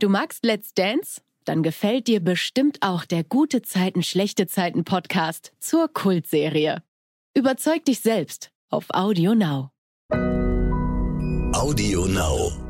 [0.00, 1.22] Du magst Let's Dance?
[1.44, 6.84] Dann gefällt dir bestimmt auch der Gute Zeiten, Schlechte Zeiten Podcast zur Kultserie.
[7.34, 9.70] Überzeug dich selbst auf Audio Now.
[11.52, 12.67] Audio Now.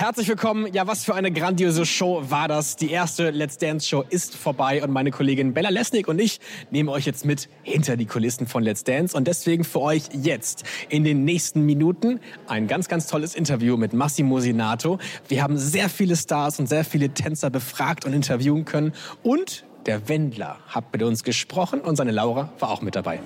[0.00, 0.72] Herzlich willkommen.
[0.72, 2.76] Ja, was für eine grandiose Show war das.
[2.76, 6.40] Die erste Let's Dance Show ist vorbei und meine Kollegin Bella Lesnick und ich
[6.70, 10.64] nehmen euch jetzt mit hinter die Kulissen von Let's Dance und deswegen für euch jetzt
[10.88, 14.98] in den nächsten Minuten ein ganz, ganz tolles Interview mit Massimo Sinato.
[15.28, 20.08] Wir haben sehr viele Stars und sehr viele Tänzer befragt und interviewen können und der
[20.08, 23.20] Wendler hat mit uns gesprochen und seine Laura war auch mit dabei.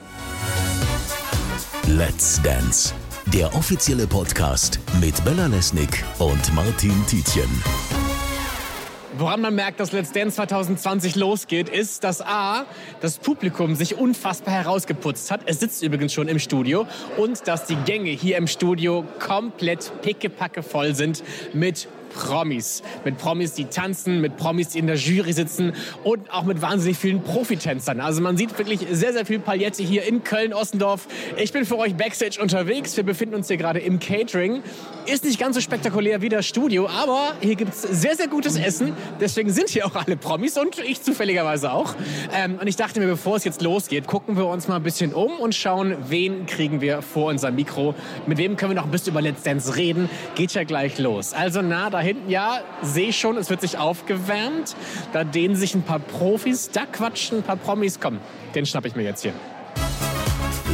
[1.87, 2.93] Let's Dance.
[3.35, 7.51] Der offizielle Podcast mit Bella Lesnick und Martin Tietjen.
[9.19, 12.65] Woran man merkt, dass Let's Dance 2020 losgeht, ist, dass A,
[13.01, 15.41] das Publikum sich unfassbar herausgeputzt hat.
[15.47, 16.87] Es sitzt übrigens schon im Studio.
[17.17, 22.83] Und dass die Gänge hier im Studio komplett pickepacke voll sind mit Promis.
[23.05, 26.97] Mit Promis, die tanzen, mit Promis, die in der Jury sitzen und auch mit wahnsinnig
[26.97, 28.01] vielen Profitänzern.
[28.01, 31.07] Also man sieht wirklich sehr, sehr viel Paillette hier in Köln-Ossendorf.
[31.37, 32.97] Ich bin für euch Backstage unterwegs.
[32.97, 34.63] Wir befinden uns hier gerade im Catering.
[35.07, 38.57] Ist nicht ganz so spektakulär wie das Studio, aber hier gibt es sehr, sehr gutes
[38.57, 38.95] Essen.
[39.21, 41.95] Deswegen sind hier auch alle Promis und ich zufälligerweise auch.
[42.35, 45.13] Ähm, und ich dachte mir, bevor es jetzt losgeht, gucken wir uns mal ein bisschen
[45.13, 47.95] um und schauen, wen kriegen wir vor unser Mikro.
[48.27, 50.09] Mit wem können wir noch ein bisschen über Let's Dance reden.
[50.37, 51.35] Geht ja gleich los.
[51.35, 54.77] Also na, da hinten, ja, sehe ich schon, es wird sich aufgewärmt.
[55.13, 57.99] Da dehnen sich ein paar Profis, da quatschen ein paar Promis.
[58.01, 58.21] Komm,
[58.55, 59.33] den schnapp ich mir jetzt hier.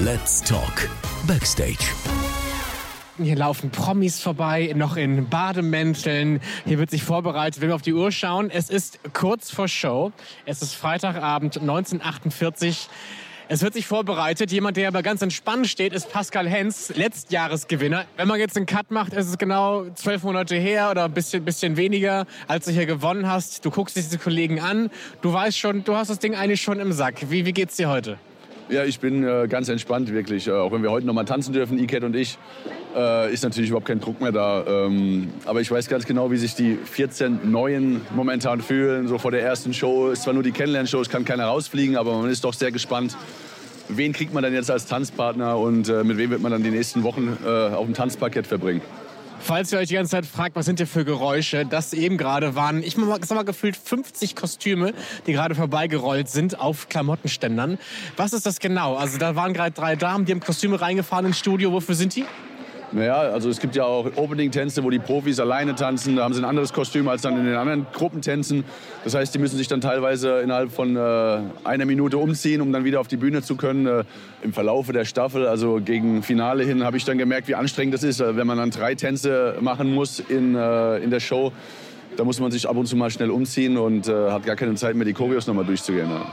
[0.05, 0.89] Let's Talk.
[1.27, 1.87] Backstage.
[3.23, 6.41] Hier laufen Promis vorbei, noch in Bademänteln.
[6.65, 7.61] Hier wird sich vorbereitet.
[7.61, 10.13] Wenn wir auf die Uhr schauen, es ist kurz vor Show.
[10.47, 12.89] Es ist Freitagabend 1948.
[13.53, 14.53] Es wird sich vorbereitet.
[14.53, 18.05] Jemand, der aber ganz entspannt steht, ist Pascal Hens, Letztjahresgewinner.
[18.17, 21.45] Wenn man jetzt einen Cut macht, ist es genau zwölf Monate her oder ein bisschen,
[21.45, 23.65] bisschen weniger, als du hier gewonnen hast.
[23.65, 24.89] Du guckst diese Kollegen an.
[25.21, 27.29] Du weißt schon, du hast das Ding eigentlich schon im Sack.
[27.29, 28.19] Wie, wie geht's dir heute?
[28.69, 30.47] Ja, ich bin äh, ganz entspannt, wirklich.
[30.47, 32.39] Äh, auch wenn wir heute noch mal tanzen dürfen, Iket und ich,
[32.95, 34.65] äh, ist natürlich überhaupt kein Druck mehr da.
[34.67, 39.09] Ähm, aber ich weiß ganz genau, wie sich die 14 Neuen momentan fühlen.
[39.09, 42.17] So vor der ersten Show ist zwar nur die Kennenlernshow, es kann keiner rausfliegen, aber
[42.19, 43.17] man ist doch sehr gespannt.
[43.89, 46.71] Wen kriegt man dann jetzt als Tanzpartner und äh, mit wem wird man dann die
[46.71, 48.83] nächsten Wochen äh, auf dem Tanzparkett verbringen?
[49.43, 52.55] Falls ihr euch die ganze Zeit fragt, was sind hier für Geräusche, das eben gerade
[52.55, 54.93] waren, ich sag mal gefühlt 50 Kostüme,
[55.27, 57.79] die gerade vorbeigerollt sind auf Klamottenständern.
[58.17, 58.97] Was ist das genau?
[58.97, 61.73] Also da waren gerade drei Damen, die haben Kostüme reingefahren ins Studio.
[61.73, 62.27] Wofür sind die?
[62.93, 66.17] Naja, also es gibt ja auch Opening-Tänze, wo die Profis alleine tanzen.
[66.17, 68.65] Da haben sie ein anderes Kostüm als dann in den anderen Gruppentänzen.
[69.05, 72.85] Das heißt, die müssen sich dann teilweise innerhalb von äh, einer Minute umziehen, um dann
[72.85, 73.87] wieder auf die Bühne zu können.
[73.87, 74.05] Äh,
[74.43, 78.03] Im Verlaufe der Staffel, also gegen Finale hin, habe ich dann gemerkt, wie anstrengend das
[78.03, 81.53] ist, äh, wenn man dann drei Tänze machen muss in, äh, in der Show.
[82.17, 84.75] Da muss man sich ab und zu mal schnell umziehen und äh, hat gar keine
[84.75, 86.11] Zeit mehr, die Choreos nochmal durchzugehen.
[86.11, 86.27] Ja.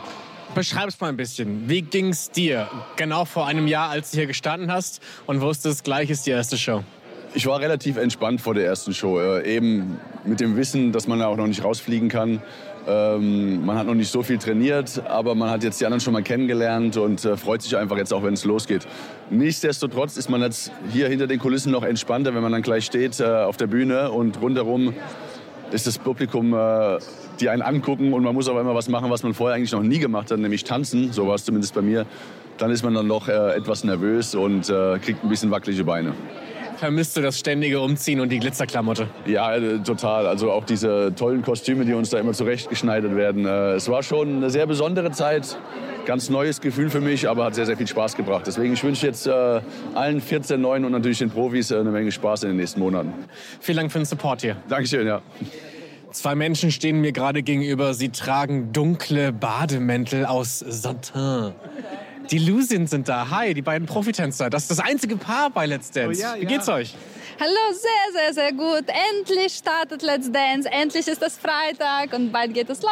[0.55, 1.69] Beschreib's mal ein bisschen.
[1.69, 6.09] Wie ging's dir genau vor einem Jahr, als du hier gestanden hast und wusstest, gleich
[6.09, 6.83] ist die erste Show?
[7.33, 9.19] Ich war relativ entspannt vor der ersten Show.
[9.19, 12.41] Äh, eben mit dem Wissen, dass man auch noch nicht rausfliegen kann.
[12.87, 16.13] Ähm, man hat noch nicht so viel trainiert, aber man hat jetzt die anderen schon
[16.13, 18.87] mal kennengelernt und äh, freut sich einfach jetzt auch, wenn es losgeht.
[19.29, 23.19] Nichtsdestotrotz ist man jetzt hier hinter den Kulissen noch entspannter, wenn man dann gleich steht
[23.19, 24.93] äh, auf der Bühne und rundherum
[25.71, 26.97] ist das Publikum, äh,
[27.39, 29.83] die einen angucken und man muss aber immer was machen, was man vorher eigentlich noch
[29.83, 31.11] nie gemacht hat, nämlich tanzen.
[31.11, 32.05] So war es zumindest bei mir.
[32.57, 36.13] Dann ist man dann noch äh, etwas nervös und äh, kriegt ein bisschen wackelige Beine.
[36.77, 39.07] Vermisst du das ständige Umziehen und die Glitzerklamotte?
[39.25, 40.27] Ja, äh, total.
[40.27, 43.45] Also auch diese tollen Kostüme, die uns da immer zurechtgeschneidert werden.
[43.45, 45.57] Äh, es war schon eine sehr besondere Zeit.
[46.07, 48.47] Ganz neues Gefühl für mich, aber hat sehr, sehr viel Spaß gebracht.
[48.47, 49.59] Deswegen ich wünsche jetzt äh,
[49.93, 53.13] allen 14 Neuen und natürlich den Profis äh, eine Menge Spaß in den nächsten Monaten.
[53.59, 54.55] Vielen Dank für den Support hier.
[54.69, 55.21] Dankeschön, ja.
[56.11, 57.93] Zwei Menschen stehen mir gerade gegenüber.
[57.93, 61.51] Sie tragen dunkle Bademäntel aus Satin.
[62.31, 63.29] Die Lucien sind da.
[63.29, 64.49] Hi, die beiden Profitänzer.
[64.49, 66.19] Das ist das einzige Paar bei Let's Dance.
[66.19, 66.49] Oh ja, Wie ja.
[66.49, 66.93] geht's euch?
[67.39, 68.83] Hallo, sehr, sehr, sehr gut.
[69.13, 70.67] Endlich startet Let's Dance.
[70.69, 72.91] Endlich ist das Freitag und bald geht es los.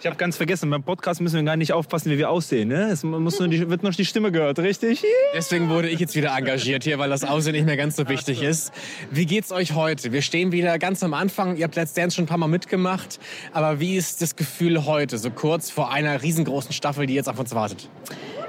[0.00, 2.68] Ich habe ganz vergessen, beim Podcast müssen wir gar nicht aufpassen, wie wir aussehen.
[2.68, 2.90] Ne?
[2.90, 5.02] Es muss nur die, wird noch die Stimme gehört, richtig?
[5.34, 8.42] Deswegen wurde ich jetzt wieder engagiert hier, weil das Aussehen nicht mehr ganz so wichtig
[8.42, 8.72] ist.
[9.10, 10.12] Wie geht's euch heute?
[10.12, 11.56] Wir stehen wieder ganz am Anfang.
[11.56, 13.18] Ihr habt Let's Dance schon ein paar Mal mitgemacht.
[13.52, 17.38] Aber wie ist das Gefühl heute, so kurz vor einer riesengroßen Staffel, die jetzt auf
[17.38, 17.88] uns wartet?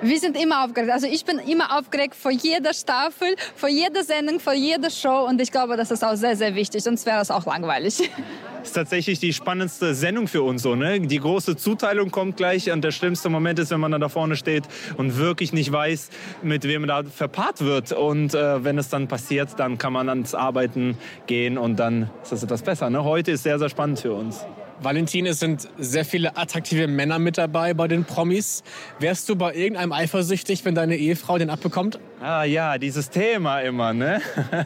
[0.02, 0.92] Wir sind immer aufgeregt.
[0.92, 5.26] Also ich bin immer aufgeregt vor jeder Staffel, vor jeder Sendung, vor jeder Show.
[5.28, 6.84] Und ich glaube, das ist auch sehr, sehr wichtig.
[6.84, 8.10] Sonst wäre es auch langweilig.
[8.66, 10.64] ist tatsächlich die spannendste Sendung für uns.
[10.64, 11.00] So, ne?
[11.00, 14.36] Die große Zuteilung kommt gleich und der schlimmste Moment ist, wenn man dann da vorne
[14.36, 14.64] steht
[14.98, 16.10] und wirklich nicht weiß,
[16.42, 17.92] mit wem man da verpaart wird.
[17.92, 22.32] Und äh, wenn es dann passiert, dann kann man ans Arbeiten gehen und dann ist
[22.32, 22.90] das etwas besser.
[22.90, 23.04] Ne?
[23.04, 24.46] Heute ist sehr, sehr spannend für uns.
[24.82, 28.64] Valentin, es sind sehr viele attraktive Männer mit dabei bei den Promis.
[29.00, 32.00] Wärst du bei irgendeinem eifersüchtig, wenn deine Ehefrau den abbekommt?
[32.22, 34.22] Ah ja, dieses Thema immer, ne?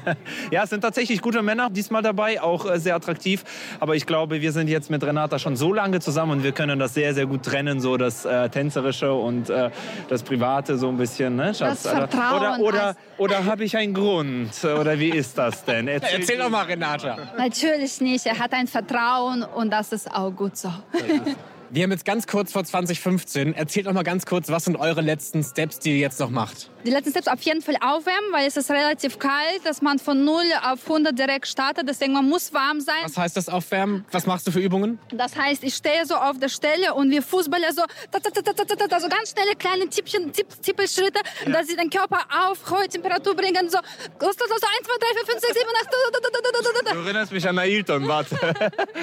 [0.51, 3.43] ja, es sind tatsächlich gute Männer diesmal dabei, auch äh, sehr attraktiv.
[3.79, 6.79] Aber ich glaube, wir sind jetzt mit Renata schon so lange zusammen und wir können
[6.79, 9.71] das sehr, sehr gut trennen, so das äh, Tänzerische und äh,
[10.09, 11.83] das Private so ein bisschen, ne, Schatz?
[11.83, 14.51] Das Vertrauen Oder, oder, oder habe ich einen Grund?
[14.63, 15.87] Oder wie ist das denn?
[15.87, 17.17] Erzähl, Erzähl doch mal, Renata.
[17.37, 18.25] Natürlich nicht.
[18.25, 20.71] Er hat ein Vertrauen und das ist auch gut so.
[21.71, 23.53] Wir haben jetzt ganz kurz vor 2015.
[23.53, 26.71] Erzählt noch mal ganz kurz, was sind eure letzten Steps, die ihr jetzt noch macht?
[26.83, 30.23] Die letzten Steps auf jeden Fall aufwärmen, weil es ist relativ kalt, dass man von
[30.25, 31.87] 0 auf 100 direkt startet.
[31.87, 32.95] Deswegen man muss warm sein.
[33.03, 34.03] Was heißt das aufwärmen?
[34.11, 34.97] Was machst du für Übungen?
[35.11, 38.99] Das heißt, ich stehe so auf der Stelle und wir Fußballer so, ta, ta, ta,
[38.99, 41.51] so ganz schnelle kleine Tippchen, Tipp, Tippelschritte, ja.
[41.51, 43.69] dass sie den Körper auf hohe Temperatur bringen.
[43.69, 43.77] So,
[44.19, 45.85] so 1, 2, 3, 4, 5, 6, 7, 8.
[45.85, 48.35] Da, da, da, da, Du erinnerst mich an Ailton, warte.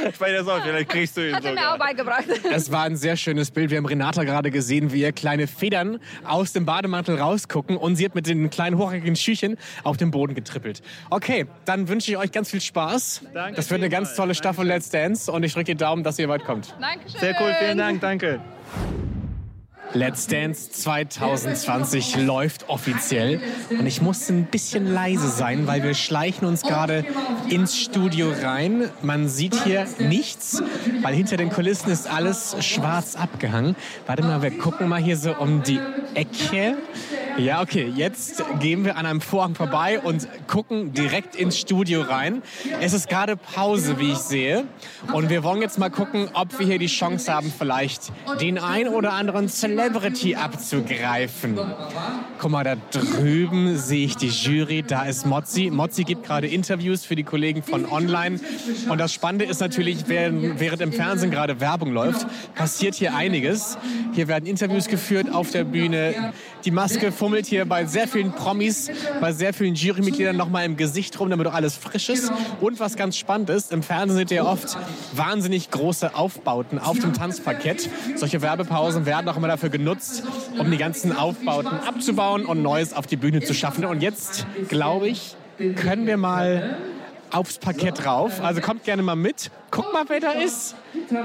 [0.09, 1.75] ich weiß das auch, vielleicht kriegst du ihn Hat er mir sogar.
[1.75, 2.25] auch beigebracht.
[2.57, 3.71] Das war ein sehr schönes Bild.
[3.71, 8.07] Wir haben Renata gerade gesehen, wie ihr kleine Federn aus dem Bademantel rausgucken und sie
[8.07, 10.81] hat mit den kleinen hochhackigen Schüchen auf den Boden getrippelt.
[11.11, 13.25] Okay, dann wünsche ich euch ganz viel Spaß.
[13.35, 16.19] Danke das wird eine ganz tolle Staffel Let's Dance und ich drücke die Daumen, dass
[16.19, 16.75] ihr weit kommt.
[16.81, 17.21] Dankeschön.
[17.21, 18.41] Sehr cool, vielen Dank, danke.
[19.97, 23.41] Let's Dance 2020 läuft offiziell
[23.71, 27.07] und ich musste ein bisschen leise sein, weil wir schleichen uns gerade
[27.49, 28.91] ins Studio rein.
[29.01, 30.63] Man sieht hier nichts,
[31.01, 33.75] weil hinter den Kulissen ist alles schwarz abgehangen.
[34.07, 35.81] Warte mal, wir gucken mal hier so um die
[36.15, 36.77] Ecke.
[37.39, 42.43] Ja, okay, jetzt gehen wir an einem Vorhang vorbei und gucken direkt ins Studio rein.
[42.81, 44.65] Es ist gerade Pause, wie ich sehe.
[45.13, 48.11] Und wir wollen jetzt mal gucken, ob wir hier die Chance haben, vielleicht
[48.41, 51.59] den ein oder anderen Celebrity abzugreifen.
[52.39, 54.83] Guck mal, da drüben sehe ich die Jury.
[54.83, 55.71] Da ist Mozzi.
[55.71, 58.41] Mozzi gibt gerade Interviews für die Kollegen von Online.
[58.89, 63.77] Und das Spannende ist natürlich, während, während im Fernsehen gerade Werbung läuft, passiert hier einiges.
[64.15, 66.33] Hier werden Interviews geführt auf der Bühne.
[66.65, 70.77] Die Maske fummelt hier bei sehr vielen Promis, bei sehr vielen Jurymitgliedern noch mal im
[70.77, 72.33] Gesicht rum, damit auch alles frisch ist.
[72.61, 74.77] Und was ganz spannend ist, im Fernsehen seht ihr oft
[75.13, 77.89] wahnsinnig große Aufbauten auf dem Tanzparkett.
[78.17, 80.25] Solche Werbepausen werden auch immer dafür genutzt,
[80.59, 83.85] um die ganzen Aufbauten abzubauen und Neues auf die Bühne zu schaffen.
[83.85, 85.37] Und jetzt, glaube ich,
[85.77, 86.77] können wir mal
[87.31, 88.41] aufs Parkett rauf.
[88.43, 89.51] Also kommt gerne mal mit.
[89.71, 90.75] Guck mal, wer da ist.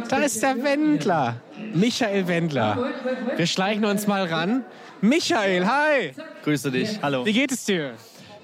[0.10, 1.36] Da ist der Wendler.
[1.73, 2.91] Michael Wendler.
[3.35, 4.63] Wir schleichen uns mal ran.
[5.01, 6.12] Michael, hi.
[6.44, 7.00] Grüße dich.
[7.01, 7.25] Hallo.
[7.25, 7.94] Wie geht es dir?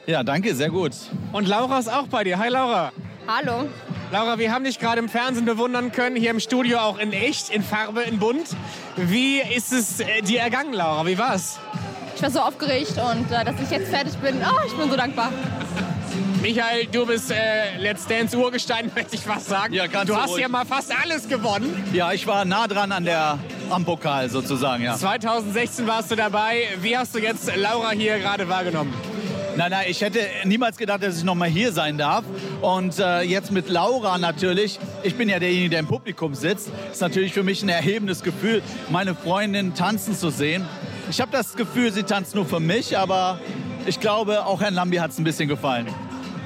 [0.05, 0.93] Ja, danke, sehr gut.
[1.33, 2.39] Und Laura ist auch bei dir.
[2.39, 2.91] Hi, Laura.
[3.27, 3.67] Hallo.
[4.11, 7.49] Laura, wir haben dich gerade im Fernsehen bewundern können, hier im Studio auch in echt,
[7.49, 8.55] in Farbe, in bunt.
[8.95, 11.05] Wie ist es äh, dir ergangen, Laura?
[11.05, 11.59] Wie war's?
[12.15, 14.95] Ich war so aufgeregt und äh, dass ich jetzt fertig bin, oh, ich bin so
[14.95, 15.31] dankbar.
[16.41, 19.73] Michael, du bist äh, Let's Dance Urgestein, möchte ich was sagen.
[19.73, 20.41] Ja, ganz du so hast ruhig.
[20.41, 21.83] ja mal fast alles gewonnen.
[21.93, 24.95] Ja, ich war nah dran an der, am Pokal sozusagen, ja.
[24.95, 26.67] 2016 warst du dabei.
[26.81, 28.93] Wie hast du jetzt Laura hier gerade wahrgenommen?
[29.57, 32.23] Nein, nein, ich hätte niemals gedacht, dass ich noch mal hier sein darf.
[32.61, 37.01] Und äh, jetzt mit Laura natürlich, ich bin ja derjenige, der im Publikum sitzt, ist
[37.01, 38.61] natürlich für mich ein erhebendes Gefühl,
[38.91, 40.63] meine Freundin tanzen zu sehen.
[41.09, 43.39] Ich habe das Gefühl, sie tanzt nur für mich, aber
[43.87, 45.87] ich glaube, auch Herrn Lambi hat es ein bisschen gefallen.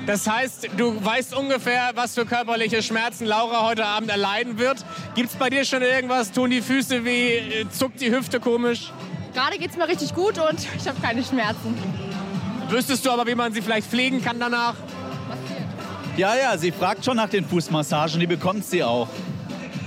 [0.08, 4.84] Das heißt, du weißt ungefähr, was für körperliche Schmerzen Laura heute Abend erleiden wird.
[5.16, 6.32] Gibt's bei dir schon irgendwas?
[6.32, 7.66] Tun die Füße weh?
[7.70, 8.92] Zuckt die Hüfte komisch?
[9.34, 11.78] Gerade geht es mir richtig gut und ich habe keine Schmerzen.
[12.70, 14.76] Wüsstest du aber, wie man sie vielleicht pflegen kann danach?
[16.18, 19.08] Ja, ja, sie fragt schon nach den Fußmassagen, die bekommt sie auch.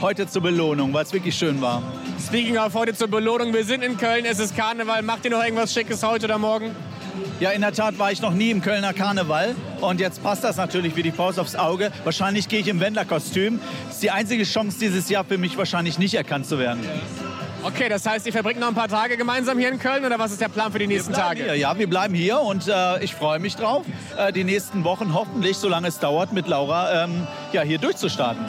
[0.00, 1.82] Heute zur Belohnung, weil es wirklich schön war.
[2.26, 5.02] Speaking of heute zur Belohnung, wir sind in Köln, es ist Karneval.
[5.02, 6.74] Macht ihr noch irgendwas Schickes heute oder morgen?
[7.40, 10.56] Ja, in der Tat war ich noch nie im Kölner Karneval und jetzt passt das
[10.56, 11.90] natürlich wie die Faust aufs Auge.
[12.04, 13.60] Wahrscheinlich gehe ich im Wendlerkostüm.
[13.86, 16.80] Das ist die einzige Chance dieses Jahr für mich wahrscheinlich nicht erkannt zu werden.
[17.62, 20.32] Okay, das heißt, ihr verbringt noch ein paar Tage gemeinsam hier in Köln oder was
[20.32, 21.44] ist der Plan für die nächsten Tage?
[21.44, 23.86] Hier, ja, wir bleiben hier und äh, ich freue mich drauf,
[24.18, 28.44] äh, die nächsten Wochen hoffentlich, solange es dauert, mit Laura ähm, ja, hier durchzustarten.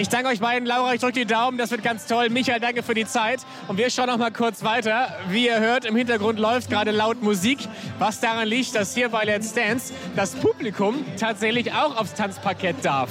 [0.00, 0.64] Ich danke euch beiden.
[0.64, 2.30] Laura, ich drücke die Daumen, das wird ganz toll.
[2.30, 3.40] Michael, danke für die Zeit.
[3.66, 5.08] Und wir schauen noch mal kurz weiter.
[5.28, 7.58] Wie ihr hört, im Hintergrund läuft gerade laut Musik,
[7.98, 13.10] was daran liegt, dass hier bei Let's Dance das Publikum tatsächlich auch aufs Tanzparkett darf.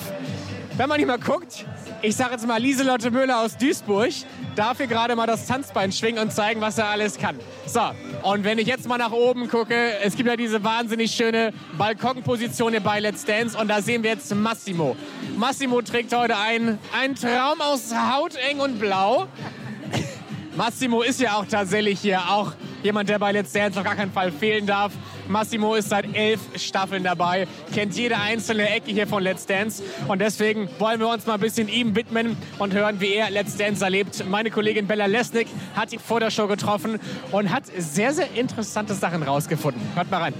[0.77, 1.65] Wenn man hier mal guckt,
[2.01, 4.11] ich sage jetzt mal Lieselotte Müller aus Duisburg,
[4.55, 7.37] darf hier gerade mal das Tanzbein schwingen und zeigen, was er alles kann.
[7.65, 7.81] So,
[8.23, 12.71] Und wenn ich jetzt mal nach oben gucke, es gibt ja diese wahnsinnig schöne Balkonposition
[12.71, 14.95] hier bei Let's Dance und da sehen wir jetzt Massimo.
[15.37, 19.27] Massimo trägt heute ein, ein Traum aus Hauteng und Blau.
[20.55, 24.11] Massimo ist ja auch tatsächlich hier auch jemand, der bei Let's Dance auf gar keinen
[24.11, 24.93] Fall fehlen darf.
[25.27, 30.19] Massimo ist seit elf Staffeln dabei, kennt jede einzelne Ecke hier von Let's Dance und
[30.19, 33.83] deswegen wollen wir uns mal ein bisschen ihm widmen und hören, wie er Let's Dance
[33.83, 34.23] erlebt.
[34.29, 36.99] Meine Kollegin Bella Lesnick hat ihn vor der Show getroffen
[37.31, 39.81] und hat sehr, sehr interessante Sachen rausgefunden.
[39.95, 40.33] Hört mal rein.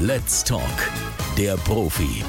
[0.00, 0.62] Let's Talk,
[1.36, 2.24] der Profi.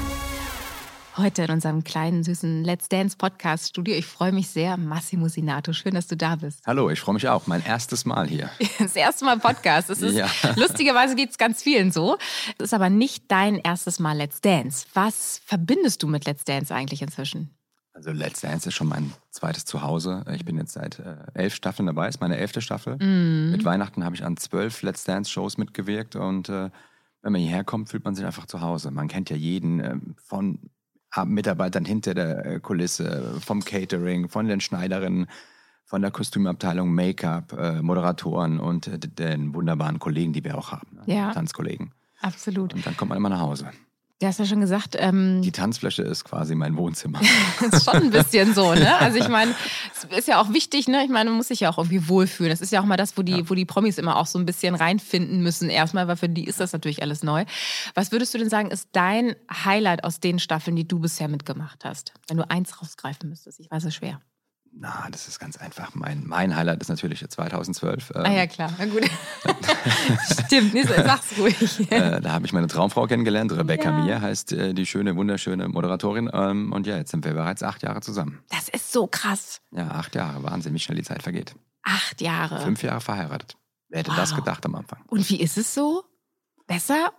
[1.20, 3.94] Heute in unserem kleinen, süßen Let's Dance Podcast Studio.
[3.94, 4.78] Ich freue mich sehr.
[4.78, 6.62] Massimo Sinato, schön, dass du da bist.
[6.66, 7.46] Hallo, ich freue mich auch.
[7.46, 8.50] Mein erstes Mal hier.
[8.80, 9.90] Das erste Mal Podcast.
[9.90, 10.30] Das ist, Ja.
[10.56, 12.18] Lustigerweise geht es ganz vielen so.
[12.58, 14.86] Es ist aber nicht dein erstes Mal Let's Dance.
[14.94, 17.50] Was verbindest du mit Let's Dance eigentlich inzwischen?
[17.92, 20.24] Also Let's Dance ist schon mein zweites Zuhause.
[20.34, 22.96] Ich bin jetzt seit äh, elf Staffeln dabei, ist meine elfte Staffel.
[22.96, 23.52] Mhm.
[23.52, 26.70] Mit Weihnachten habe ich an zwölf Let's Dance-Shows mitgewirkt und äh,
[27.22, 28.92] wenn man hierher kommt, fühlt man sich einfach zu Hause.
[28.92, 30.70] Man kennt ja jeden ähm, von äh,
[31.26, 35.28] Mitarbeitern hinter der äh, Kulisse, vom Catering, von den Schneiderinnen,
[35.86, 40.88] von der Kostümabteilung, Make-up, äh, Moderatoren und äh, den wunderbaren Kollegen, die wir auch haben.
[40.96, 41.14] ne?
[41.14, 41.32] Ja.
[41.32, 41.94] Tanzkollegen.
[42.22, 42.74] Absolut.
[42.74, 43.72] Und dann kommt man immer nach Hause.
[44.22, 47.22] Du hast ja schon gesagt, ähm, Die Tanzfläche ist quasi mein Wohnzimmer.
[47.72, 48.98] ist schon ein bisschen so, ne?
[48.98, 49.56] Also ich meine,
[49.96, 51.06] es ist ja auch wichtig, ne?
[51.06, 52.50] Ich meine, man muss sich ja auch irgendwie wohlfühlen.
[52.50, 54.46] Das ist ja auch mal das, wo die, wo die Promis immer auch so ein
[54.46, 55.70] bisschen reinfinden müssen.
[55.70, 57.46] Erstmal, weil für die ist das natürlich alles neu.
[57.94, 61.86] Was würdest du denn sagen, ist dein Highlight aus den Staffeln, die du bisher mitgemacht
[61.86, 62.12] hast?
[62.28, 63.62] Wenn du eins rausgreifen müsstest.
[63.62, 64.20] Ich weiß es schwer.
[64.72, 65.94] Na, das ist ganz einfach.
[65.96, 68.12] Mein, mein Highlight ist natürlich 2012.
[68.16, 68.72] Ähm, ah ja, klar.
[68.78, 69.04] Na gut.
[70.46, 71.92] Stimmt, nee, sag's ruhig.
[71.92, 73.52] äh, da habe ich meine Traumfrau kennengelernt.
[73.52, 74.04] Rebecca Ja.
[74.04, 76.30] Mir heißt äh, die schöne, wunderschöne Moderatorin.
[76.32, 78.40] Ähm, und ja, jetzt sind wir bereits acht Jahre zusammen.
[78.50, 79.62] Das ist so krass.
[79.72, 80.44] Ja, acht Jahre.
[80.44, 81.56] Wahnsinn, wie schnell die Zeit vergeht.
[81.84, 82.62] Acht Jahre.
[82.62, 83.58] Fünf Jahre verheiratet.
[83.90, 84.38] Wer hätte das Wow.
[84.40, 85.04] gedacht am Anfang?
[85.08, 86.04] Und wie ist es so?
[86.68, 87.12] Besser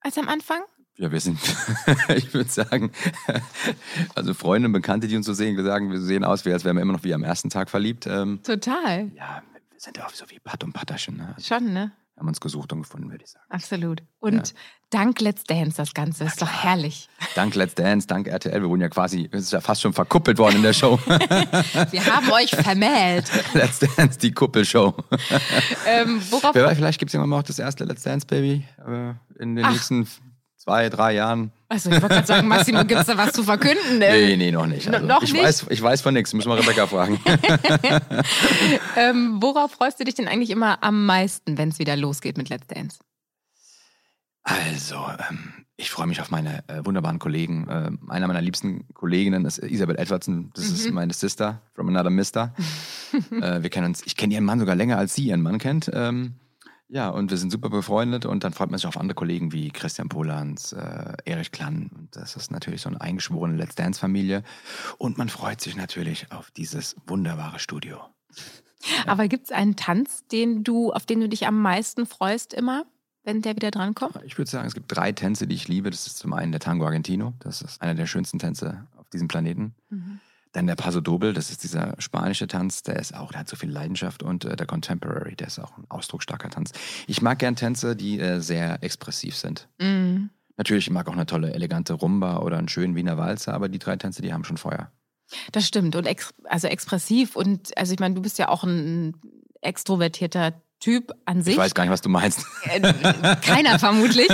[0.00, 0.60] als am Anfang?
[0.98, 1.38] Ja, wir sind,
[2.16, 2.90] ich würde sagen,
[4.16, 6.82] also Freunde und Bekannte, die uns so sehen, sagen, wir sehen aus, als wären wir
[6.82, 8.06] immer noch wie am ersten Tag verliebt.
[8.06, 9.08] Ähm, Total.
[9.14, 11.16] ja, wir sind ja auch so wie Pat und Patterchen.
[11.16, 11.34] Ne?
[11.36, 11.92] Also, Schon, ne?
[12.18, 13.44] haben uns gesucht und gefunden, würde ich sagen.
[13.48, 14.02] Absolut.
[14.18, 14.54] Und
[14.90, 16.24] dank Let's Dance das Ganze.
[16.24, 17.08] Ist doch herrlich.
[17.36, 20.38] Dank Let's Dance, dank RTL, wir wurden ja quasi, es ist ja fast schon verkuppelt
[20.38, 20.98] worden in der Show.
[21.06, 23.30] Wir haben euch vermählt.
[23.54, 24.96] Let's Dance, die Kuppelshow.
[25.86, 28.64] Ähm, worauf Wer weiß, vielleicht gibt es irgendwann mal auch das erste Let's Dance Baby
[28.84, 29.70] äh, in den Ach.
[29.70, 30.08] nächsten
[30.68, 31.50] zwei, drei Jahren.
[31.70, 34.00] Also ich wollte gerade sagen, Massimo, gibt es da was zu verkünden?
[34.02, 34.86] Ähm, Nee, nee, noch nicht.
[34.92, 35.42] Also, noch ich, nicht?
[35.44, 37.18] Weiß, ich weiß von nichts, muss mal Rebecca fragen.
[38.96, 42.48] Ähm, worauf freust du dich denn eigentlich immer am meisten, wenn es wieder losgeht mit
[42.48, 42.98] Let's Dance?
[44.42, 44.96] Also,
[45.30, 47.66] ähm, ich freue mich auf meine äh, wunderbaren Kollegen.
[47.70, 50.50] Ähm, einer meiner liebsten Kolleginnen ist Isabel Edwardson.
[50.54, 50.94] Das ist Mhm.
[50.94, 52.54] meine Sister from another Mister.
[53.30, 55.90] äh, wir kennen uns, ich kenne ihren Mann sogar länger, als sie ihren Mann kennt.
[55.94, 56.34] Ähm,
[56.88, 59.70] ja, und wir sind super befreundet und dann freut man sich auf andere Kollegen wie
[59.70, 61.90] Christian Polans, äh, Erich Klann.
[61.94, 64.42] Und das ist natürlich so eine eingeschworene Let's Dance-Familie.
[64.96, 68.00] Und man freut sich natürlich auf dieses wunderbare Studio.
[69.06, 72.84] Aber gibt es einen Tanz, den du, auf den du dich am meisten freust immer,
[73.22, 74.18] wenn der wieder drankommt?
[74.24, 75.90] Ich würde sagen, es gibt drei Tänze, die ich liebe.
[75.90, 77.34] Das ist zum einen der Tango Argentino.
[77.40, 79.74] Das ist einer der schönsten Tänze auf diesem Planeten.
[80.58, 83.54] Dann der Paso Doble, das ist dieser spanische Tanz, der ist auch, der hat so
[83.54, 84.24] viel Leidenschaft.
[84.24, 86.72] Und äh, der Contemporary, der ist auch ein ausdrucksstarker Tanz.
[87.06, 89.68] Ich mag gern Tänze, die äh, sehr expressiv sind.
[89.78, 90.30] Mhm.
[90.56, 93.78] Natürlich, ich mag auch eine tolle, elegante Rumba oder einen schönen Wiener Walzer, aber die
[93.78, 94.90] drei Tänze, die haben schon Feuer.
[95.52, 95.94] Das stimmt.
[95.94, 99.14] Und ex also expressiv und also ich meine, du bist ja auch ein
[99.60, 101.54] extrovertierter Typ an sich.
[101.54, 102.44] Ich weiß gar nicht, was du meinst.
[102.62, 102.80] Äh,
[103.44, 104.28] Keiner vermutlich.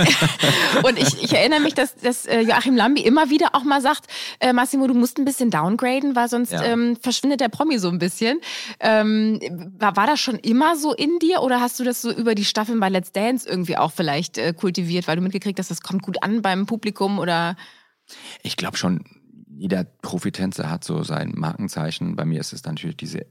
[0.83, 4.05] Und ich, ich erinnere mich, dass, dass äh, Joachim Lambi immer wieder auch mal sagt,
[4.39, 6.63] äh, Massimo, du musst ein bisschen downgraden, weil sonst Ja.
[6.63, 8.39] ähm, verschwindet der Promi so ein bisschen.
[8.79, 9.39] Ähm,
[9.79, 12.45] war, war das schon immer so in dir oder hast du das so über die
[12.45, 16.03] Staffeln bei Let's Dance irgendwie auch vielleicht äh, kultiviert, weil du mitgekriegt hast, das kommt
[16.03, 17.55] gut an beim Publikum oder
[18.43, 19.03] Ich glaube schon,
[19.57, 22.15] jeder Profitänzer hat so sein Markenzeichen.
[22.15, 23.25] Bei mir ist es natürlich diese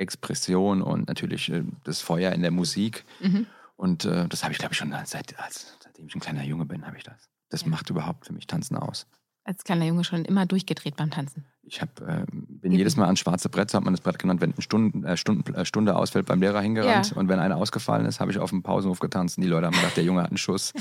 [0.00, 3.04] Expression und natürlich äh, das Feuer in der Musik.
[3.20, 3.46] Mhm.
[3.76, 6.66] Und äh, das habe ich, glaube ich, schon seit, als, seitdem ich ein kleiner Junge
[6.66, 7.30] bin, habe ich das.
[7.48, 9.06] Das macht überhaupt für mich Tanzen aus.
[9.44, 11.46] als kleiner Junge schon immer durchgedreht beim Tanzen?
[11.62, 12.24] Ich hab, äh,
[12.60, 15.06] bin jedes Mal ans schwarze Brett, so hat man das Brett genannt, wenn eine Stunde,
[15.06, 17.10] äh, Stunden, äh, Stunde ausfällt, beim Lehrer hingerannt.
[17.10, 17.16] Ja.
[17.16, 19.38] Und wenn einer ausgefallen ist, habe ich auf dem Pausenhof getanzt.
[19.38, 20.72] Und die Leute haben gedacht, der Junge hat einen Schuss.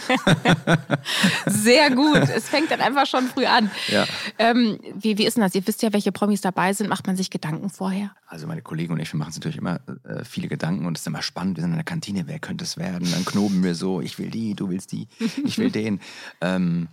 [1.45, 2.17] Sehr gut.
[2.36, 3.71] es fängt dann einfach schon früh an.
[3.88, 4.05] Ja.
[4.38, 5.55] Ähm, wie, wie ist denn das?
[5.55, 6.89] Ihr wisst ja, welche Promis dabei sind.
[6.89, 8.12] Macht man sich Gedanken vorher?
[8.27, 11.01] Also meine Kollegen und ich, wir machen uns natürlich immer äh, viele Gedanken und es
[11.01, 11.57] ist immer spannend.
[11.57, 13.09] Wir sind in der Kantine, wer könnte es werden?
[13.12, 15.07] Dann knoben wir so, ich will die, du willst die,
[15.43, 16.00] ich will den.
[16.41, 16.89] Ähm,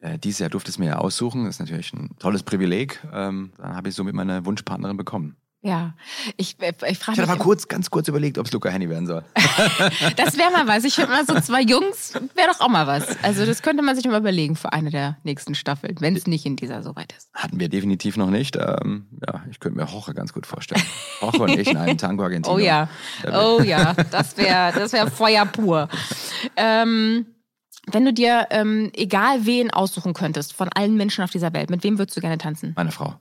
[0.00, 3.00] äh, dieses Jahr durfte es mir ja aussuchen, das ist natürlich ein tolles Privileg.
[3.12, 5.36] Ähm, dann habe ich somit meine Wunschpartnerin bekommen.
[5.60, 5.94] Ja,
[6.36, 8.68] ich, äh, ich Ich frage hatte mich, mal kurz, ganz kurz überlegt, ob es Luca
[8.68, 9.24] Henny werden soll.
[10.16, 10.84] das wäre mal was.
[10.84, 13.22] Ich finde mal so zwei Jungs, wäre doch auch mal was.
[13.24, 16.46] Also das könnte man sich mal überlegen für eine der nächsten Staffeln, wenn es nicht
[16.46, 17.28] in dieser so weit ist.
[17.34, 18.54] Hatten wir definitiv noch nicht.
[18.54, 20.82] Ähm, ja, ich könnte mir Hoche ganz gut vorstellen.
[21.20, 22.54] Hoche und ich in einem Tango Argentino.
[22.54, 22.88] Oh ja,
[23.26, 25.88] oh ja, das wäre das wär Feuer pur.
[26.54, 27.26] Ähm,
[27.92, 31.82] wenn du dir ähm, egal wen aussuchen könntest von allen Menschen auf dieser Welt, mit
[31.84, 32.72] wem würdest du gerne tanzen?
[32.76, 33.14] Meine Frau.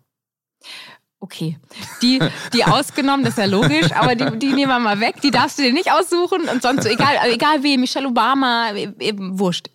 [1.20, 1.58] Okay,
[2.04, 2.20] die,
[2.54, 5.20] die ausgenommen, das ist ja logisch, aber die, die nehmen wir mal weg.
[5.24, 8.72] Die darfst du dir nicht aussuchen und sonst so, egal, also egal wen, Michelle Obama,
[8.76, 9.70] eben wurscht.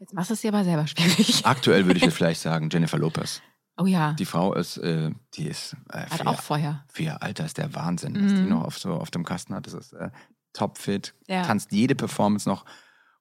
[0.00, 1.46] Jetzt machst du es dir aber selber schwierig.
[1.46, 3.40] Aktuell würde ich jetzt vielleicht sagen Jennifer Lopez.
[3.76, 6.84] Oh ja, Die Frau ist, äh, die ist äh, hat für, auch Feuer.
[6.92, 8.48] für ihr Alter ist der Wahnsinn, was die Mhm.
[8.50, 9.66] noch auf, so auf dem Kasten hat.
[9.66, 10.10] Das ist äh,
[10.52, 11.42] topfit, Ja.
[11.42, 12.64] tanzt jede Performance noch.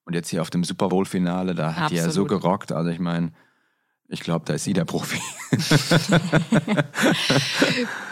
[0.05, 2.71] Und jetzt hier auf dem Super Bowl-Finale, da hat die ja so gerockt.
[2.71, 3.31] Also ich meine,
[4.09, 5.19] ich glaube, da ist sie der Profi.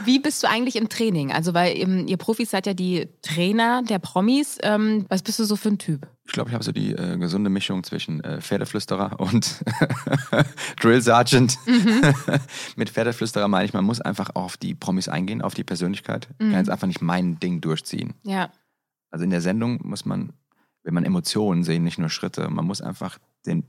[0.05, 1.31] Wie bist du eigentlich im Training?
[1.31, 4.57] Also, weil ähm, ihr Profis seid ja die Trainer der Promis.
[4.63, 6.07] Ähm, was bist du so für ein Typ?
[6.25, 9.63] Ich glaube, ich habe so die äh, gesunde Mischung zwischen äh, Pferdeflüsterer und
[10.79, 11.57] Drill Sergeant.
[11.65, 12.01] Mhm.
[12.75, 16.27] Mit Pferdeflüsterer meine ich, man muss einfach auf die Promis eingehen, auf die Persönlichkeit.
[16.39, 16.51] Ich Mhm.
[16.51, 18.13] kann jetzt einfach nicht mein Ding durchziehen.
[18.23, 18.49] Ja,
[19.11, 20.33] Also in der Sendung muss man,
[20.83, 23.63] wenn man Emotionen sehen, nicht nur Schritte, man muss einfach den,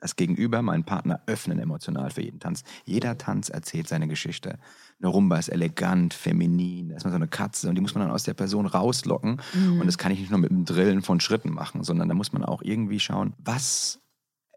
[0.00, 2.62] das Gegenüber, meinen Partner, öffnen emotional für jeden Tanz.
[2.84, 4.58] Jeder Tanz erzählt seine Geschichte.
[5.00, 8.02] Eine Rumba ist elegant, feminin, da ist man so eine Katze und die muss man
[8.04, 9.40] dann aus der Person rauslocken.
[9.54, 9.80] Mhm.
[9.80, 12.32] Und das kann ich nicht nur mit dem Drillen von Schritten machen, sondern da muss
[12.32, 14.00] man auch irgendwie schauen, was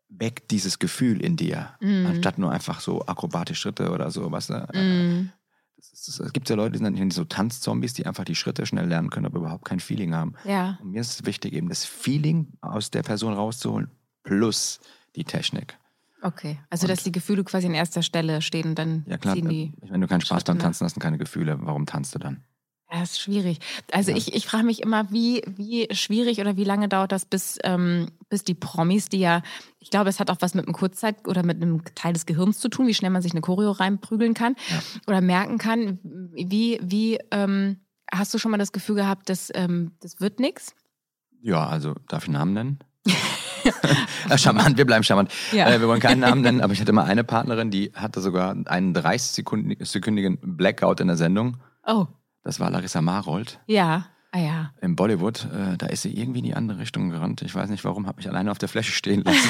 [0.09, 2.05] weckt dieses Gefühl in dir, Mhm.
[2.07, 5.31] anstatt nur einfach so akrobatische Schritte oder so, was Mhm.
[5.77, 9.25] Es, gibt ja Leute, die sind so Tanzzombies, die einfach die Schritte schnell lernen können,
[9.25, 10.33] aber überhaupt kein Feeling haben.
[10.43, 10.77] ja.
[10.81, 13.89] Und mir ist es wichtig, eben das Feeling aus der Person rauszuholen,
[14.23, 14.79] plus
[15.15, 15.77] die Technik.
[16.21, 16.59] Okay.
[16.69, 19.73] Also, dass die Gefühle quasi an erster Stelle stehen und dann Ja klar, ziehen die.
[19.81, 20.63] wenn du keinen Spaß beim nach.
[20.63, 22.43] Tanzen hast und keine Gefühle, warum tanzt du dann?
[22.91, 23.59] Ja, ist schwierig.
[23.91, 24.17] Also Ja.
[24.17, 28.07] ich, ich frage mich immer, wie, wie schwierig oder wie lange dauert das, bis, ähm,
[28.29, 29.41] bis die Promis, die ja,
[29.79, 32.59] ich glaube, es hat auch was mit einem Kurzzeit- oder mit einem Teil des Gehirns
[32.59, 34.55] zu tun, wie schnell man sich eine Choreo reinprügeln kann
[35.05, 35.99] oder merken kann.
[36.03, 40.73] Wie, wie ähm, hast du schon mal das Gefühl gehabt, dass ähm, das wird nichts?
[41.41, 42.79] Ja, also darf ich Namen nennen?
[44.29, 45.31] Äh, charmant, wir bleiben charmant.
[45.51, 45.67] Ja.
[45.69, 48.51] Äh, wir wollen keinen Namen nennen, aber ich hatte mal eine Partnerin, die hatte sogar
[48.65, 51.57] einen 30-sekündigen Blackout in der Sendung.
[51.85, 52.07] Oh,
[52.47, 53.59] Das war Larissa Marold.
[53.67, 54.07] ja.
[54.33, 54.71] Ah ja.
[54.81, 57.41] Im Bollywood, äh, da ist sie irgendwie in die andere Richtung gerannt.
[57.43, 59.49] Ich weiß nicht warum, habe mich alleine auf der Fläche stehen lassen.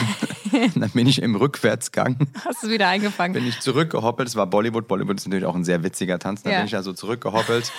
[0.79, 3.33] Dann bin ich im Rückwärtsgang, Hast du wieder eingefangen?
[3.33, 4.29] bin ich zurückgehoppelt.
[4.29, 4.87] Es war Bollywood.
[4.87, 6.43] Bollywood ist natürlich auch ein sehr witziger Tanz.
[6.43, 6.59] Dann Ja.
[6.59, 7.71] bin ich also zurückgehoppelt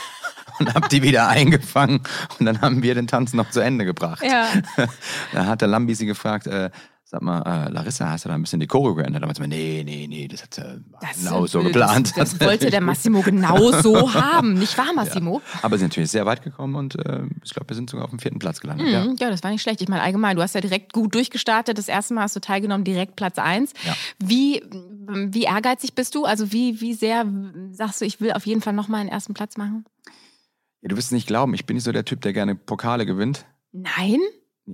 [0.59, 2.01] und habe die wieder eingefangen.
[2.41, 4.23] Und dann haben wir den Tanz noch zu Ende gebracht.
[4.25, 4.49] Ja.
[5.33, 6.71] Dann hat der Lambi sie gefragt, äh,
[7.11, 9.23] sag mal, äh, Larissa, hast du da ein bisschen die Choreo geändert?
[9.23, 10.77] Da meinte sie, nee, nee, nee, das hat äh,
[11.17, 12.13] genau so geplant.
[12.19, 14.53] Das, das wollte der Massimo genau so haben.
[14.55, 15.41] Nicht wahr, Massimo?
[15.63, 18.11] Aber sie sind natürlich sehr weit gekommen und äh, ich glaube, wir sind sogar auf
[18.11, 18.87] dem vierten Platz gelandet.
[18.89, 19.05] Mhm, Ja.
[19.19, 19.31] ja.
[19.31, 19.81] das war nicht schlecht.
[19.81, 21.79] Ich meine, allgemein, du hast ja direkt gut durchgestartet.
[21.79, 23.73] Das erste Mal hast du teilgenommen, direkt Platz eins.
[23.87, 23.97] Ja.
[24.19, 24.63] Wie,
[25.09, 26.27] wie ehrgeizig bist du?
[26.27, 27.25] Also wie, wie sehr
[27.73, 29.87] sagst du, ich will auf jeden Fall nochmal einen ersten Platz machen?
[30.83, 33.07] Ja, du wirst es nicht glauben, ich bin nicht so der Typ, der gerne Pokale
[33.07, 33.47] gewinnt.
[33.73, 34.19] Nein?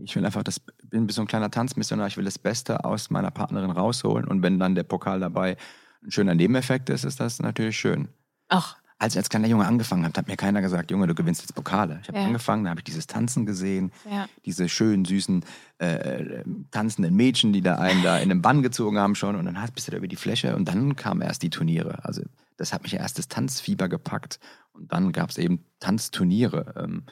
[0.02, 3.30] Ich will einfach das, bin so ein kleiner Tanzmissionar, ich will das Beste aus meiner
[3.30, 5.56] Partnerin rausholen und wenn dann der Pokal dabei
[6.02, 8.08] ein schöner Nebeneffekt ist, ist das natürlich schön.
[8.48, 11.42] Ach, Als ich als kleiner Junge angefangen habe, hat mir keiner gesagt, Junge, du gewinnst
[11.42, 11.98] jetzt Pokale.
[12.02, 12.26] Ich habe Ja.
[12.26, 14.26] angefangen, da habe ich dieses Tanzen gesehen, ja.
[14.46, 15.44] diese schönen, süßen,
[15.78, 19.60] äh, tanzenden Mädchen, die da einen da in den Bann gezogen haben schon und dann
[19.60, 22.04] hast- bist du da über die Fläche und dann kamen erst die Turniere.
[22.04, 22.22] Also
[22.56, 24.38] das hat mich erst das Tanzfieber gepackt
[24.72, 26.74] und dann gab es eben Tanzturniere.
[26.84, 27.02] Ähm,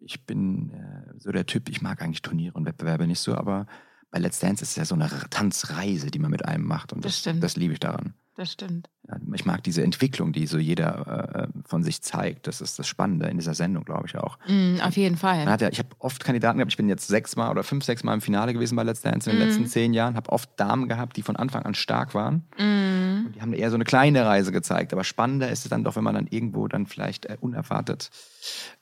[0.00, 3.66] ich bin äh, so der Typ, ich mag eigentlich Turniere und Wettbewerbe nicht so, aber
[4.10, 7.04] bei Let's Dance ist es ja so eine Tanzreise, die man mit einem macht und
[7.04, 8.14] Das das, das liebe ich daran.
[8.38, 8.88] Das stimmt.
[9.34, 12.46] Ich mag diese Entwicklung, die so jeder äh, von sich zeigt.
[12.46, 14.38] Das ist das Spannende in dieser Sendung, glaube ich auch.
[14.46, 15.44] Mm, auf jeden Fall.
[15.44, 18.20] ja, ich habe oft Kandidaten gehabt, ich bin jetzt sechsmal oder fünf, sechs Mal im
[18.20, 19.48] Finale gewesen bei Let's Dance in den Mhm.
[19.48, 22.44] letzten zehn Jahren, habe oft Damen gehabt, die von Anfang an stark waren.
[22.58, 24.92] Mm, Und die haben eher so eine kleine Reise gezeigt.
[24.92, 28.10] Aber spannender ist es dann doch, wenn man dann irgendwo dann vielleicht äh, unerwartet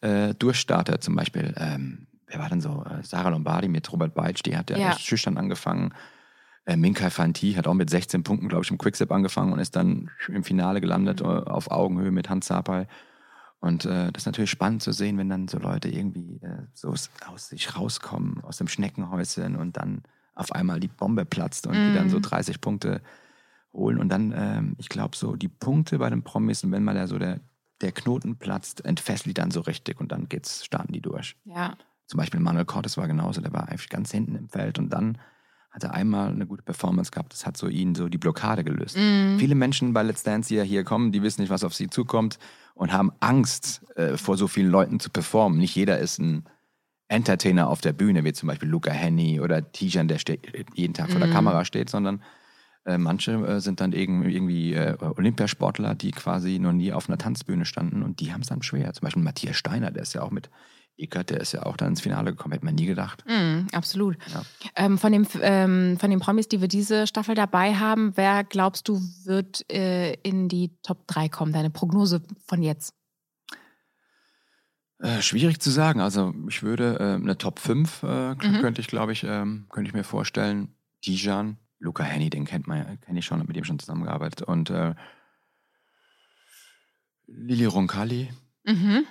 [0.03, 1.03] äh, durchstartet.
[1.03, 2.85] Zum Beispiel, ähm, wer war denn so?
[2.85, 4.93] Äh, Sarah Lombardi mit Robert Beitsch, die hat ja, Ja.
[4.99, 5.95] schüchtern angefangen.
[6.67, 9.77] Äh, Minkai Fanti hat auch mit 16 Punkten, glaube ich, im Quickstep angefangen und ist
[9.77, 11.27] dann im Finale gelandet, Mhm.
[11.27, 12.87] äh, auf Augenhöhe mit Hans Sapai.
[13.61, 16.91] Und äh, das ist natürlich spannend zu sehen, wenn dann so Leute irgendwie äh, so
[16.91, 17.09] aus,
[17.49, 20.03] sich rauskommen, aus dem Schneckenhäuschen und dann
[20.35, 22.23] auf einmal die Bombe platzt und die dann so Mhm.
[22.23, 23.01] 30 Punkte
[23.73, 23.99] holen.
[23.99, 27.07] Und dann, ähm, ich glaube, so die Punkte bei den Promis, und wenn mal da
[27.07, 27.41] so der,
[27.81, 31.37] der Knoten platzt, entfesselt die dann so richtig und dann geht's, starten die durch.
[31.45, 31.77] ja.
[32.09, 35.19] Zum Beispiel Manuel Cortes war genauso, der war eigentlich ganz hinten im Feld und dann
[35.77, 37.33] hatte einmal eine gute Performance gehabt.
[37.33, 38.97] Das hat so ihn so die Blockade gelöst.
[38.97, 39.39] Mhm.
[39.39, 41.89] Viele Menschen bei Let's Dance, die ja hier kommen, die wissen nicht, was auf sie
[41.89, 42.39] zukommt
[42.75, 45.59] und haben Angst, äh, vor so vielen Leuten zu performen.
[45.59, 46.45] Nicht jeder ist ein
[47.09, 50.19] Entertainer auf der Bühne, wie zum Beispiel Luca Henny oder Tijan, der
[50.75, 51.33] jeden Tag vor der Mhm.
[51.35, 52.23] Kamera steht, sondern
[52.85, 57.19] äh, manche äh, sind dann irgend- irgendwie äh, Olympiasportler, die quasi noch nie auf einer
[57.19, 58.93] Tanzbühne standen und die haben es dann schwer.
[58.93, 60.51] Zum Beispiel Matthias Steiner, der ist ja auch mit
[60.99, 63.25] Eckert, der ist ja auch dann ins Finale gekommen, hätte man nie gedacht.
[63.29, 64.17] Mhm, absolut.
[64.33, 64.43] Ja.
[64.77, 68.89] Ähm, von, dem, ähm, von den Promis, die wir diese Staffel dabei haben, wer glaubst
[68.89, 71.53] du, wird äh, in die Top 3 kommen?
[71.53, 72.95] Deine Prognose von jetzt?
[74.99, 76.01] Äh, schwierig zu sagen.
[76.01, 78.61] Also ich würde äh, eine Top 5 äh, Mhm.
[78.63, 80.75] könnte ich, glaube ich, ähm, könnte ich mir vorstellen.
[81.05, 84.41] Dijan, Luca Henny, den kennt man, kenne ich schon, hab mit dem schon zusammengearbeitet.
[84.43, 84.95] Und äh,
[87.27, 88.31] Lili Roncalli,
[88.65, 89.05] Mhm.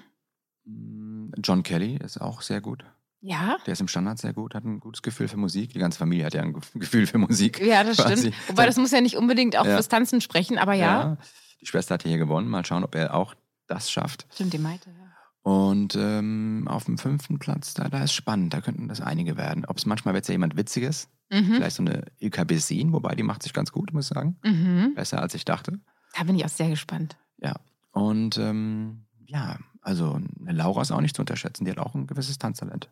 [1.44, 2.84] John Kelly ist auch sehr gut.
[3.22, 3.58] Ja?
[3.66, 5.74] Der ist im Standard sehr gut, hat ein gutes Gefühl für Musik.
[5.74, 7.60] Die ganze Familie hat ja ein Ge- Gefühl für Musik.
[7.60, 8.18] Ja, das quasi.
[8.32, 8.36] stimmt.
[8.50, 9.74] Wobei das muss ja nicht unbedingt auch Ja.
[9.76, 11.18] fürs Tanzen sprechen, aber ja.
[11.62, 12.48] Die Schwester hat hier gewonnen.
[12.50, 13.34] Mal schauen, ob er auch
[13.68, 14.28] das schafft.
[14.34, 15.06] Stimmt, die Maite, ja.
[15.42, 19.66] Und ähm, auf dem fünften Platz, da, da ist spannend, da könnten das einige werden.
[19.66, 21.56] Ob es manchmal wird ja jemand Witziges, Mhm.
[21.56, 24.38] vielleicht so eine Ilka Bessin, wobei die macht sich ganz gut, muss ich sagen.
[24.44, 24.94] Mhm.
[24.94, 25.80] Besser als ich dachte.
[26.16, 27.18] Da bin ich auch sehr gespannt.
[27.38, 27.56] Ja.
[27.92, 32.08] Und ähm, ja, also eine Laura ist auch nicht zu unterschätzen, die hat auch ein
[32.08, 32.90] gewisses Tanztalent.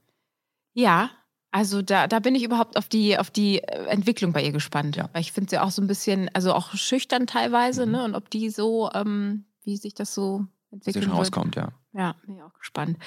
[0.73, 1.09] Ja,
[1.51, 4.95] also da, da bin ich überhaupt auf die, auf die äh, Entwicklung bei ihr gespannt.
[4.95, 5.09] Ja.
[5.13, 7.91] Weil ich finde sie auch so ein bisschen, also auch schüchtern teilweise, Mhm.
[7.91, 8.03] ne?
[8.05, 11.11] Und ob die so, ähm, wie sich das so wird.
[11.11, 11.69] rauskommt, ja.
[11.93, 12.97] Ja, bin ich auch gespannt.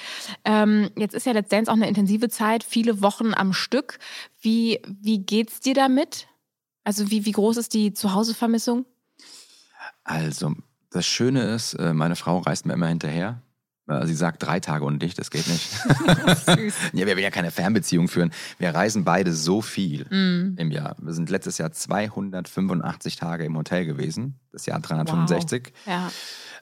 [0.45, 3.99] Ähm, jetzt ist ja Let's Dance auch eine intensive Zeit, viele Wochen am Stück.
[4.39, 6.27] Wie, wie geht's dir damit?
[6.85, 8.85] Also wie, wie groß ist die Zuhausevermissung?
[10.05, 10.53] Also,
[10.89, 13.41] das Schöne ist, äh, meine Frau reist mir immer hinterher.
[13.87, 15.69] Äh, Sie sagt drei Tage und dich, das geht nicht.
[16.93, 18.31] Ja, wir will ja keine Fernbeziehung führen.
[18.59, 20.55] Wir reisen beide so viel Mm.
[20.57, 20.95] im Jahr.
[20.99, 25.73] Wir sind letztes Jahr 285 Tage im Hotel gewesen, das Jahr 365.
[25.85, 26.07] Ja.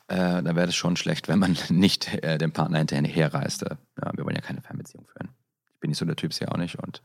[0.08, 3.78] Äh, da wäre es schon schlecht, wenn man nicht äh, dem Partner hinterher reiste.
[4.02, 5.30] Ja, wir wollen ja keine Fernbeziehung führen.
[5.74, 6.78] Ich bin nicht so der Typ, sie auch nicht.
[6.78, 7.02] Und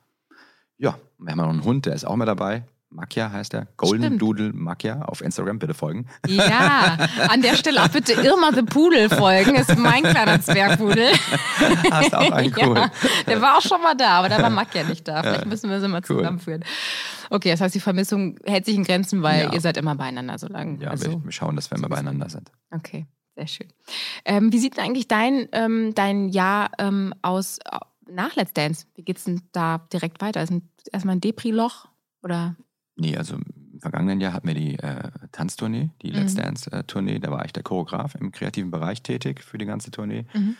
[0.78, 2.64] ja, wir haben auch noch einen Hund, der ist auch mit dabei.
[2.92, 3.68] Makia heißt er.
[3.76, 4.22] Golden Stimmt.
[4.22, 6.06] Doodle Makia auf Instagram, bitte folgen.
[6.26, 6.96] Ja,
[7.28, 9.54] an der Stelle auch bitte Irma the Pudel folgen.
[9.54, 11.08] Ist mein kleiner Zwergpudel.
[11.90, 12.74] Hast auch einen cool.
[12.80, 12.90] Ja,
[13.28, 15.22] der war auch schon mal da, aber da war Mac ja nicht da.
[15.22, 16.18] Vielleicht müssen wir sie mal Cool.
[16.18, 16.64] zusammenführen.
[17.30, 19.52] Okay, das heißt, die Vermissung hält sich in Grenzen, weil Ja.
[19.52, 20.82] ihr seid immer beieinander so lange.
[20.82, 22.50] Ja, also, wir, schauen, dass wir immer beieinander sind.
[22.72, 23.68] okay, sehr schön.
[24.24, 27.78] Ähm, wie sieht denn eigentlich dein, ähm, dein Jahr ähm, aus äh,
[28.10, 28.86] nach Let's Dance?
[28.96, 30.42] Wie geht's denn da direkt weiter?
[30.42, 31.86] Ist ein, erstmal ein Depri-Loch?
[32.24, 32.56] Oder?
[33.00, 36.38] Nee, also im vergangenen Jahr hatten wir die äh, Tanztournee, die Let's Mhm.
[36.42, 37.18] Dance-Tournee.
[37.18, 40.26] Da war ich der Choreograf im kreativen Bereich tätig für die ganze Tournee.
[40.34, 40.56] Mhm.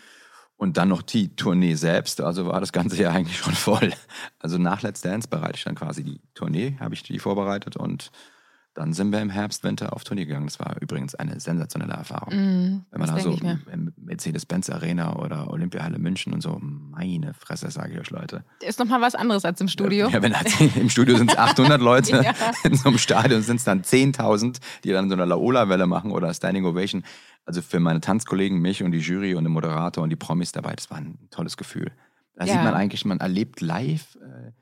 [0.56, 2.20] Und dann noch die Tournee selbst.
[2.20, 3.92] Also war das ganze Jahr eigentlich schon voll.
[4.38, 7.76] Also nach Let's Dance bereite ich dann quasi die Tournee, habe ich die vorbereitet.
[7.76, 8.10] Und
[8.74, 10.46] dann sind wir im Herbst, Winter auf Tournee gegangen.
[10.46, 12.34] Das war übrigens eine sensationelle Erfahrung.
[12.34, 13.32] Mm, Wenn man da so
[13.72, 16.58] im Mercedes-Benz Arena oder Olympiahalle München und so,
[17.00, 18.44] meine Fresse, sage ich euch, Leute.
[18.60, 20.08] Ist nochmal was anderes als im Studio.
[20.08, 20.34] Ja, wenn
[20.76, 22.32] im Studio sind es 800 Leute, Ja.
[22.64, 26.32] in so einem Stadion sind es dann 10.000, die dann so eine Laola-Welle machen oder
[26.34, 27.04] Standing Ovation.
[27.46, 30.74] Also für meine Tanzkollegen, mich und die Jury und den Moderator und die Promis dabei,
[30.74, 31.90] das war ein tolles Gefühl.
[32.34, 32.52] Da Ja.
[32.52, 34.52] sieht man eigentlich, man erlebt live, äh,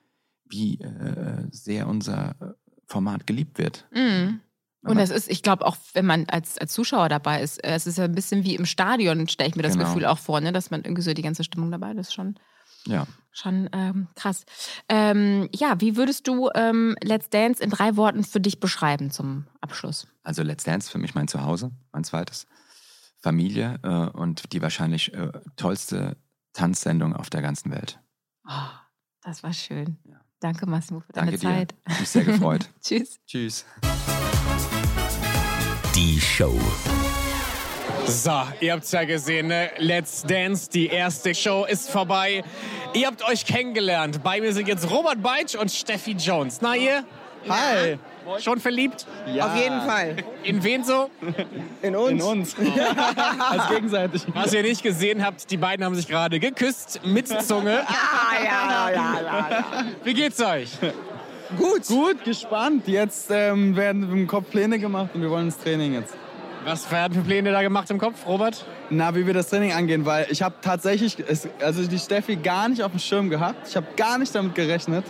[0.48, 2.46] wie äh, sehr unser äh,
[2.87, 3.87] Format geliebt wird.
[3.92, 4.40] Mm.
[4.82, 7.86] Und das ist, ich glaube, auch wenn man als, als Zuschauer dabei ist, äh, es
[7.86, 9.86] ist ja ein bisschen wie im Stadion, stelle ich mir das Genau.
[9.86, 10.52] Gefühl auch vor, ne?
[10.52, 12.14] dass man irgendwie so die ganze Stimmung dabei ist.
[12.14, 12.38] Schon,
[12.86, 13.06] Ja.
[13.32, 14.44] schon ähm, krass.
[14.88, 19.46] Ähm, ja, wie würdest du ähm, Let's Dance in drei Worten für dich beschreiben zum
[19.60, 20.06] Abschluss?
[20.22, 22.46] Also Let's Dance für mich mein Zuhause, mein zweites.
[23.20, 26.16] Familie äh, und die wahrscheinlich äh, tollste
[26.52, 27.98] Tanzsendung auf der ganzen Welt.
[28.48, 28.52] Oh,
[29.22, 29.98] das war schön.
[30.04, 30.20] Ja.
[30.40, 31.48] Danke, Massimo, für deine Danke dir.
[31.48, 31.74] Zeit.
[31.84, 32.68] Hat mich sehr gefreut.
[32.80, 33.18] Tschüss.
[33.26, 33.64] Tschüss.
[35.98, 36.56] Die Show.
[38.06, 39.70] So, ihr habt's ja gesehen, ne?
[39.78, 42.44] Let's Dance, die erste Show ist vorbei.
[42.94, 44.22] Ihr habt euch kennengelernt.
[44.22, 46.61] Bei mir sind jetzt Robert Beitsch und Steffi Jones.
[46.61, 47.02] Na ihr?
[47.48, 47.98] Hi.
[48.38, 49.06] Schon verliebt?
[49.26, 49.46] Ja.
[49.46, 50.16] Auf jeden Fall.
[50.44, 51.11] In wen so?
[51.82, 52.11] In uns.
[52.11, 52.56] In uns.
[53.50, 54.22] Als gegenseitig.
[54.34, 57.72] Was ihr nicht gesehen habt, die beiden haben sich gerade geküsst mit Zunge.
[57.72, 59.84] Ja, ja, ja, ja, ja.
[60.04, 60.70] Wie geht's euch?
[61.56, 61.87] Gut.
[61.87, 62.87] Gut, gespannt.
[62.87, 66.14] Jetzt ähm, werden im Kopf Pläne gemacht und wir wollen ins Training jetzt.
[66.64, 68.66] Was werden für Pläne da gemacht im Kopf, Robert?
[68.90, 71.16] Na, wie wir das Training angehen, weil ich habe tatsächlich,
[71.61, 73.68] also die Steffi gar nicht auf dem Schirm gehabt.
[73.68, 75.04] Ich habe gar nicht damit gerechnet.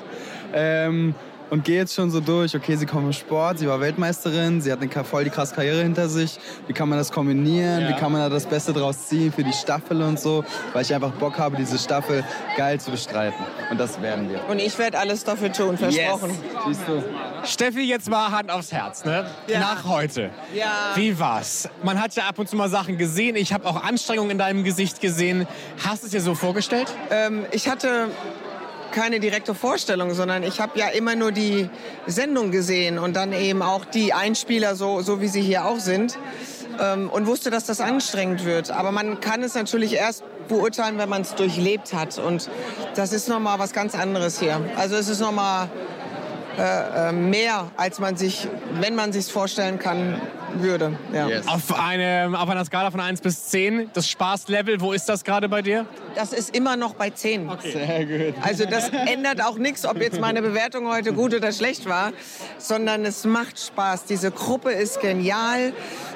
[0.55, 1.15] Ähm,
[1.51, 2.55] und gehe jetzt schon so durch.
[2.55, 5.83] Okay, sie kommt im Sport, sie war Weltmeisterin, sie hat eine voll die krasse Karriere
[5.83, 6.39] hinter sich.
[6.67, 7.83] Wie kann man das kombinieren?
[7.83, 7.89] Ja.
[7.89, 10.45] Wie kann man da das Beste draus ziehen für die Staffel und so?
[10.73, 12.25] Weil ich einfach Bock habe, diese Staffel
[12.57, 13.45] geil zu bestreiten.
[13.71, 14.41] Und das werden wir.
[14.49, 16.31] Und ich werde alles dafür tun, versprochen.
[16.67, 17.03] Siehst du?
[17.45, 19.27] Steffi, jetzt mal Hand aufs Herz, ne?
[19.47, 19.61] Ja.
[19.61, 20.31] Nach heute.
[20.55, 20.93] Ja.
[20.95, 21.69] Wie war's?
[21.83, 23.37] Man hat ja ab und zu mal Sachen gesehen.
[23.37, 25.47] Ich habe auch Anstrengungen in deinem Gesicht gesehen.
[25.85, 26.93] Hast du es dir so vorgestellt?
[27.11, 28.09] Ähm, ich hatte
[28.99, 31.71] keine direkte Vorstellung, sondern ich habe ja immer nur die
[32.09, 36.19] Sendung gesehen und dann eben auch die Einspieler, so, so wie sie hier auch sind.
[36.81, 38.73] Ähm, und wusste, dass das anstrengend wird.
[38.73, 42.19] Aber man kann es natürlich erst beurteilen, wenn man es durchlebt hat.
[42.19, 42.51] Und
[42.97, 44.61] das ist nochmal was ganz anderes hier.
[44.77, 45.69] Also es ist nochmal
[46.59, 48.49] äh, äh, mehr, als man sich,
[48.81, 50.21] wenn man sich vorstellen kann,
[50.55, 50.99] würde.
[51.13, 51.27] Ja.
[51.47, 55.49] Auf, eine, auf einer Skala von 1 bis 10, das Spaßlevel, wo ist das gerade
[55.49, 55.87] bei dir?
[56.15, 57.49] Das ist immer noch bei 10.
[57.63, 58.35] Sehr gut.
[58.43, 62.13] Also das ändert auch nichts, ob jetzt meine Bewertung heute gut oder schlecht war,
[62.59, 64.05] sondern es macht Spaß.
[64.05, 65.73] Diese Gruppe ist genial.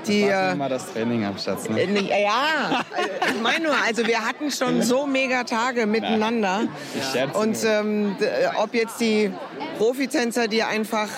[0.07, 1.67] Die, Warten äh, mal das Training ab, Schatz.
[1.67, 2.01] äh, Ne?
[2.23, 6.63] ja, äh, ich meine nur, also wir hatten schon so mega Tage miteinander.
[6.97, 9.33] Ich scherze Und ähm, äh, ob jetzt die
[9.79, 11.09] Profitänzer, die einfach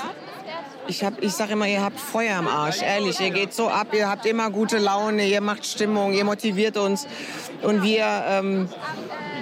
[0.89, 3.21] ich, hab, ich sage immer, ihr habt Feuer im Arsch, ehrlich.
[3.21, 7.07] Ihr geht so ab, ihr habt immer gute Laune, ihr macht Stimmung, ihr motiviert uns.
[7.63, 8.69] Und wir, ähm,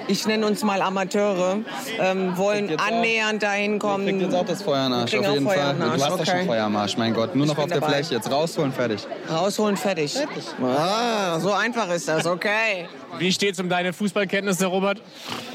[0.08, 1.58] ich nenne uns mal Amateure,
[1.98, 4.06] ähm, wollen annähernd dahin kommen.
[4.06, 5.74] Kriegt jetzt auch das Feuer am Arsch, auf auch jeden Feuer Fall.
[5.74, 6.30] Du hast doch okay.
[6.30, 7.34] schon Feuer am Arsch, mein Gott.
[7.34, 7.94] Nur noch auf der dabei.
[7.94, 8.14] Fläche.
[8.14, 9.06] Jetzt rausholen, fertig.
[9.30, 10.14] Rausholen, fertig.
[10.62, 12.86] Ah, so einfach ist das, okay.
[13.18, 15.02] Wie steht's um deine Fußballkenntnisse, Robert?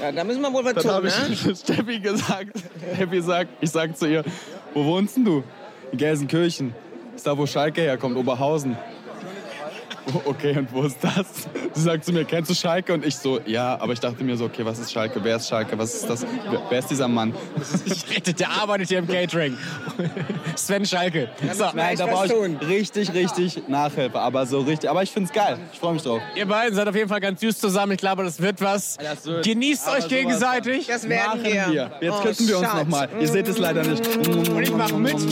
[0.01, 1.13] Ja, da müssen wir wohl was Dann tun, habe ne?
[1.31, 2.57] ich Steffi gesagt,
[2.95, 4.23] Steffi sagt, ich sag zu ihr,
[4.73, 5.43] wo wohnst denn du?
[5.93, 6.73] Gelsenkirchen.
[7.15, 8.77] Ist da, wo Schalke herkommt, Oberhausen.
[10.25, 11.25] Okay, und wo ist das?
[11.73, 12.93] Sie sagt zu mir, kennst du Schalke?
[12.93, 15.19] Und ich so, ja, aber ich dachte mir so, okay, was ist Schalke?
[15.23, 15.77] Wer ist Schalke?
[15.77, 16.25] Was ist das?
[16.49, 17.33] Wer, wer ist dieser Mann?
[18.39, 19.57] Der arbeitet hier im Catering.
[20.55, 21.29] Sven Schalke.
[21.53, 24.19] So, Nein, da brauche ich richtig, richtig Nachhilfe.
[24.19, 25.57] Aber so richtig, aber ich find's geil.
[25.73, 26.21] Ich freue mich drauf.
[26.35, 27.91] Ihr beiden seid auf jeden Fall ganz süß zusammen.
[27.93, 28.97] Ich glaube, das wird was.
[29.23, 30.87] wird- Genießt euch gegenseitig.
[30.87, 31.67] Das werden Machen wir.
[31.73, 31.91] wir.
[32.01, 33.09] Jetzt Oh, küssen wir uns nochmal.
[33.19, 34.05] Ihr seht es leider nicht.
[34.27, 35.15] Und ich mache mit.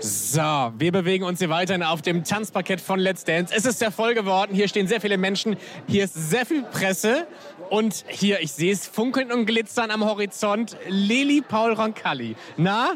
[0.00, 2.24] So, wir bewegen uns hier weiterhin auf dem
[2.62, 3.52] Tanzparkett von Let's Dance.
[3.54, 4.54] Es ist sehr voll geworden.
[4.54, 5.56] Hier stehen sehr viele Menschen.
[5.88, 7.26] Hier ist sehr viel Presse.
[7.70, 10.76] Und hier, ich sehe es funkeln und glitzern am Horizont.
[10.88, 12.36] Lili Paul Roncalli.
[12.56, 12.94] Na,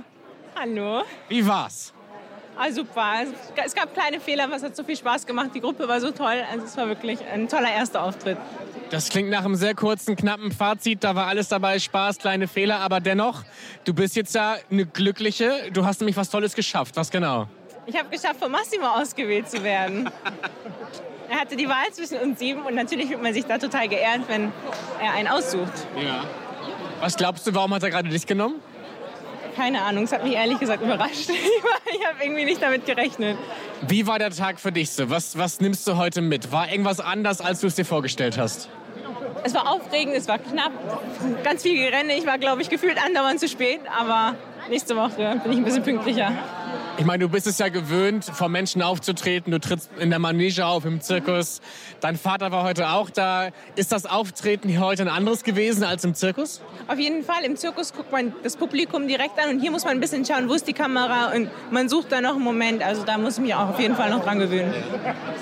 [0.59, 1.03] Hallo.
[1.29, 1.93] wie war's?
[2.57, 3.25] Ah, super.
[3.65, 5.51] Es gab kleine Fehler, aber es hat so viel Spaß gemacht.
[5.55, 6.43] Die Gruppe war so toll.
[6.51, 8.39] Also es war wirklich ein toller erster Auftritt.
[8.91, 11.03] Das klingt nach einem sehr kurzen, knappen Fazit.
[11.05, 12.79] Da war alles dabei, Spaß, kleine Fehler.
[12.79, 13.43] Aber dennoch,
[13.85, 15.71] du bist jetzt ja eine Glückliche.
[15.73, 16.97] Du hast nämlich was Tolles geschafft.
[16.97, 17.49] Was genau?
[17.87, 20.11] Ich habe geschafft, von Massimo ausgewählt zu werden.
[21.29, 24.23] Er hatte die Wahl zwischen uns sieben und natürlich fühlt man sich da total geehrt,
[24.29, 24.53] wenn
[25.03, 25.73] er einen aussucht.
[26.01, 26.25] Ja.
[27.01, 28.57] Was glaubst du, warum hat er gerade dich genommen?
[29.55, 31.31] Keine Ahnung, es hat mich ehrlich gesagt überrascht.
[31.89, 33.39] Ich habe irgendwie nicht damit gerechnet.
[33.87, 35.09] Wie war der Tag für dich so?
[35.09, 36.51] Was, was nimmst du heute mit?
[36.51, 38.69] War irgendwas anders, als du es dir vorgestellt hast?
[39.45, 40.73] Es war aufregend, es war knapp,
[41.45, 42.17] ganz viel Gerenne.
[42.19, 44.35] Ich war, glaube ich, gefühlt andauernd zu spät, aber
[44.69, 46.33] nächste Woche bin ich ein bisschen pünktlicher.
[46.99, 49.51] Ich meine, du bist es ja gewöhnt, vor Menschen aufzutreten.
[49.51, 51.61] Du trittst in der Manege auf, im Zirkus.
[52.01, 53.51] Dein Vater war heute auch da.
[53.75, 56.63] Ist das Auftreten hier heute ein anderes gewesen als im Zirkus?
[56.89, 59.93] Auf jeden Fall, im Zirkus guckt man das Publikum direkt an und hier muss man
[59.93, 62.83] ein bisschen schauen, wo ist die Kamera und man sucht da noch einen Moment.
[62.83, 64.73] Also da muss ich mich auch auf jeden Fall noch dran gewöhnen.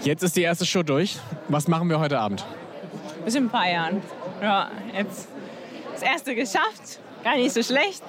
[0.02, 1.18] Jetzt ist die erste Show durch.
[1.48, 2.44] Was machen wir heute Abend?
[3.24, 4.02] Bis in ein paar Jahren.
[4.42, 5.28] Ja, jetzt
[5.92, 8.02] das erste geschafft, gar nicht so schlecht.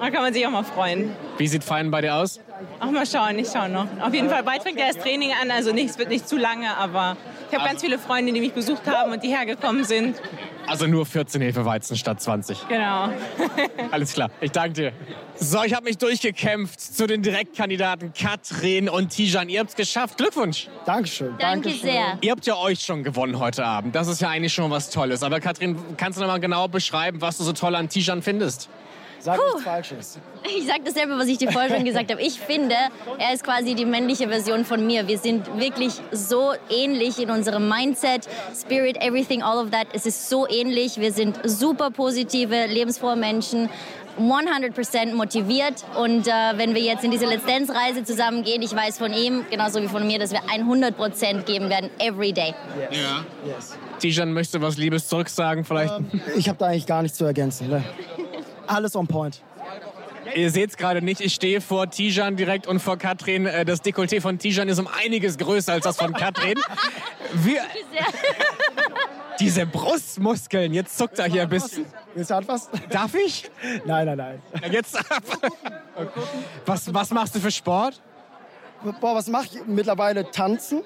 [0.00, 1.10] Da kann man sich auch mal freuen.
[1.38, 2.40] Wie sieht Feiern bei dir aus?
[2.80, 3.86] Auch mal schauen, ich schaue noch.
[4.00, 6.76] Auf jeden Fall bald fängt ja das Training an, also nichts wird nicht zu lange,
[6.76, 7.16] aber
[7.50, 10.20] ich habe ganz viele Freunde, die mich besucht haben und die hergekommen sind.
[10.66, 12.68] Also nur 14 Hefeweizen statt 20.
[12.68, 13.08] Genau.
[13.90, 14.92] Alles klar, ich danke dir.
[15.36, 19.48] So, ich habe mich durchgekämpft zu den Direktkandidaten Katrin und Tijan.
[19.48, 20.18] Ihr habt es geschafft.
[20.18, 20.68] Glückwunsch.
[20.84, 21.34] Dankeschön.
[21.38, 22.18] Danke sehr.
[22.20, 23.94] Ihr habt ja euch schon gewonnen heute Abend.
[23.94, 25.22] Das ist ja eigentlich schon was Tolles.
[25.22, 28.68] Aber Katrin, kannst du noch mal genau beschreiben, was du so toll an Tijan findest?
[29.20, 30.18] Sag nichts Falsches.
[30.56, 32.22] Ich sage dasselbe, was ich dir vorher schon gesagt habe.
[32.22, 32.74] Ich finde,
[33.18, 35.08] er ist quasi die männliche Version von mir.
[35.08, 39.88] Wir sind wirklich so ähnlich in unserem Mindset, Spirit, everything, all of that.
[39.92, 40.98] Es ist so ähnlich.
[40.98, 43.68] Wir sind super positive, lebensfrohe Menschen.
[44.18, 48.74] 100% motiviert und äh, wenn wir jetzt in diese Let's Dance Reise zusammen gehen, ich
[48.74, 52.52] weiß von ihm, genauso wie von mir, dass wir 100% geben werden, every day.
[52.90, 53.24] Ja.
[54.00, 55.94] Tijan möchte was Liebes zurücksagen vielleicht.
[56.36, 57.68] Ich habe da eigentlich gar nichts zu ergänzen.
[57.68, 57.84] Ne?
[58.68, 59.42] Alles on point.
[60.34, 63.46] Ihr seht es gerade nicht, ich stehe vor Tijan direkt und vor Katrin.
[63.46, 66.58] Äh, Das Dekolleté von Tijan ist um einiges größer als das von Katrin.
[67.32, 67.62] Wir,
[69.40, 71.86] Diese Brustmuskeln, jetzt zuckt er hier ein bisschen.
[72.14, 72.70] Willst du anfassen?
[72.90, 73.50] Darf ich?
[73.86, 74.42] Nein, nein, nein.
[74.62, 74.98] Ja, Jetzt.
[76.66, 78.00] Was, was machst du für Sport?
[79.00, 80.30] Boah, was mache ich mittlerweile?
[80.30, 80.82] Tanzen,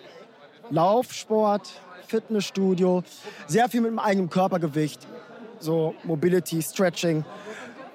[0.70, 1.68] Laufsport,
[2.06, 3.02] Fitnessstudio,
[3.46, 5.06] sehr viel mit dem eigenen Körpergewicht.
[5.58, 7.24] So Mobility, Stretching.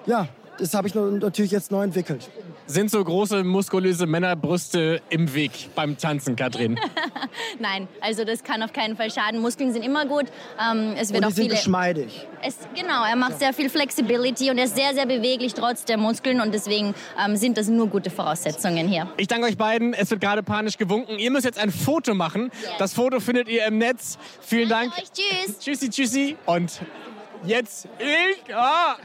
[0.07, 2.29] Ja, das habe ich natürlich jetzt neu entwickelt.
[2.65, 6.77] Sind so große, muskulöse Männerbrüste im Weg beim Tanzen, Katrin?
[7.59, 9.39] Nein, also das kann auf keinen Fall schaden.
[9.39, 10.25] Muskeln sind immer gut.
[10.59, 11.55] Ähm, es wird Und die auch sind viele.
[11.55, 12.27] geschmeidig.
[12.41, 15.97] Es, genau, er macht sehr viel Flexibility und er ist sehr, sehr beweglich trotz der
[15.97, 16.93] Muskeln und deswegen
[17.23, 19.07] ähm, sind das nur gute Voraussetzungen hier.
[19.17, 19.93] Ich danke euch beiden.
[19.93, 21.19] Es wird gerade panisch gewunken.
[21.19, 22.51] Ihr müsst jetzt ein Foto machen.
[22.79, 24.17] Das Foto findet ihr im Netz.
[24.41, 24.91] Vielen Dank.
[25.13, 25.59] tschüss.
[25.59, 26.35] Tschüssi, tschüssi.
[26.45, 26.81] Und
[27.43, 28.97] jetzt Ilka.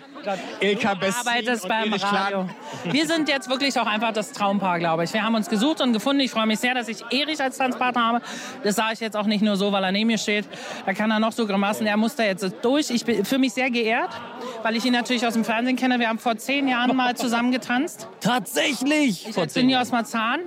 [0.60, 2.08] Ilka Bessin arbeitest beim Radio.
[2.08, 2.54] Klagen.
[2.84, 5.12] Wir sind jetzt wirklich auch einfach das Traumpaar, glaube ich.
[5.12, 6.20] Wir haben uns gesucht und gefunden.
[6.20, 8.22] Ich freue mich sehr, dass ich Erich als Tanzpartner habe.
[8.62, 10.46] Das sage ich jetzt auch nicht nur so, weil er neben mir steht.
[10.86, 11.86] Da kann er noch so Grimassen.
[11.86, 12.90] Er muss da jetzt durch.
[12.90, 14.10] Ich bin für mich sehr geehrt,
[14.62, 15.98] weil ich ihn natürlich aus dem Fernsehen kenne.
[15.98, 18.08] Wir haben vor zehn Jahren mal zusammen getanzt.
[18.20, 19.28] Tatsächlich!
[19.28, 20.40] Ich bin hier aus Marzahn.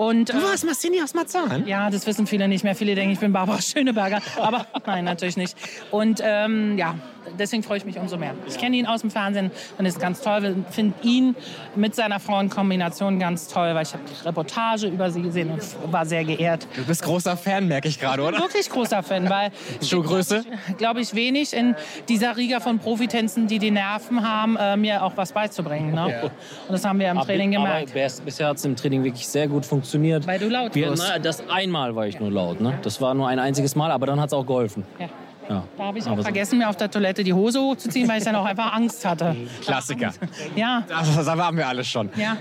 [0.00, 1.66] Und, du warst Marcini aus Marzahn?
[1.66, 2.74] Ja, das wissen viele nicht mehr.
[2.74, 4.22] Viele denken, ich bin Barbara Schöneberger.
[4.40, 5.58] Aber nein, natürlich nicht.
[5.90, 6.94] Und ähm, ja,
[7.38, 8.34] deswegen freue ich mich umso mehr.
[8.48, 10.56] Ich kenne ihn aus dem Fernsehen und ist ganz toll.
[10.68, 11.34] Ich finde ihn
[11.76, 15.50] mit seiner Frau in Kombination ganz toll, weil ich habe die Reportage über sie gesehen
[15.50, 15.62] und
[15.92, 16.66] war sehr geehrt.
[16.76, 18.44] Du bist großer Fan, merke ich gerade, Ich bin oder?
[18.44, 19.50] wirklich großer Fan, weil
[19.82, 20.44] Schuhgröße?
[20.78, 21.74] glaube ich, wenig in
[22.08, 25.94] dieser Riga von Profitänzen, die die Nerven haben, äh, mir auch was beizubringen.
[25.94, 26.10] Ne?
[26.10, 26.22] Ja.
[26.24, 26.32] Und
[26.70, 27.90] das haben wir im Training gemerkt.
[27.90, 30.26] Aber bis- bisher hat es im Training wirklich sehr gut funktioniert.
[30.26, 31.04] Weil du laut Wir, wirst.
[31.08, 32.60] na, das einmal war ich nur laut.
[32.60, 32.78] Ne?
[32.82, 34.84] Das war nur ein einziges Mal, aber dann hat es auch geholfen.
[34.98, 35.08] Ja.
[35.50, 35.64] Ja.
[35.76, 38.18] Da habe ich Aber auch so- vergessen, mir auf der Toilette die Hose hochzuziehen, weil
[38.18, 39.36] ich dann auch einfach Angst hatte.
[39.62, 40.12] Klassiker.
[40.54, 40.84] Ja.
[40.88, 42.08] Das, das haben wir alle schon.
[42.16, 42.36] Ja.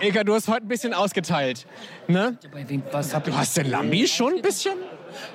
[0.00, 1.66] Ilka, du hast heute ein bisschen ausgeteilt.
[2.08, 2.36] Ne?
[2.90, 4.72] Was Du hast den Lambi schon ein bisschen?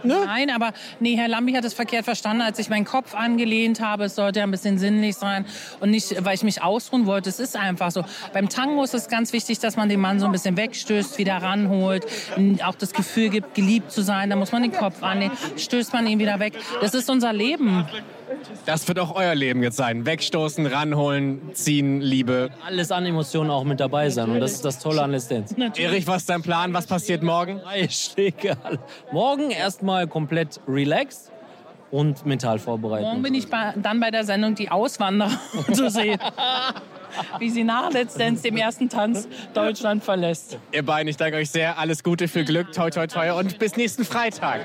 [0.04, 0.22] Ne?
[0.26, 4.06] Nein, aber nee, Herr Lambi hat es verkehrt verstanden, als ich meinen Kopf angelehnt habe.
[4.06, 5.46] Es sollte ja ein bisschen sinnlich sein
[5.80, 7.30] und nicht, weil ich mich ausruhen wollte.
[7.30, 8.04] Es ist einfach so.
[8.34, 11.38] Beim Tango ist es ganz wichtig, dass man den Mann so ein bisschen wegstößt, wieder
[11.38, 12.06] ranholt,
[12.64, 14.30] auch das Gefühl gibt, geliebt zu sein.
[14.30, 16.54] Da muss man den Kopf anlehnen, stößt man ihn wieder weg.
[16.82, 17.88] Das ist unser Leben.
[18.66, 20.06] Das wird auch euer Leben jetzt sein.
[20.06, 22.50] Wegstoßen, ranholen, ziehen, Liebe.
[22.66, 24.30] Alles an Emotionen auch mit dabei sein.
[24.30, 25.56] Und das ist das Tolle an Let's Dance.
[25.78, 26.74] Erich, was ist dein Plan?
[26.74, 27.62] Was passiert morgen?
[27.90, 28.58] Schläge.
[29.12, 31.32] Morgen erstmal komplett relaxed
[31.92, 33.08] und mental vorbereitet.
[33.08, 35.32] Morgen bin ich bei, dann bei der Sendung Die Auswanderer
[35.74, 36.20] zu sehen,
[37.40, 40.58] wie sie nach Let's Dance, dem ersten Tanz, Deutschland verlässt.
[40.72, 41.78] Ihr beiden, ich danke euch sehr.
[41.78, 44.62] Alles Gute, viel Glück, toi, toi, toi und bis nächsten Freitag.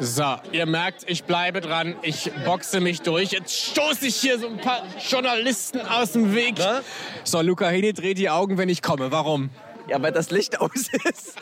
[0.00, 1.96] So, ihr merkt, ich bleibe dran.
[2.02, 3.32] Ich boxe mich durch.
[3.32, 6.54] Jetzt stoße ich hier so ein paar Journalisten aus dem Weg.
[7.24, 9.10] So, Luca Heni dreht die Augen, wenn ich komme.
[9.10, 9.50] Warum?
[9.88, 11.38] Ja, weil das Licht aus ist.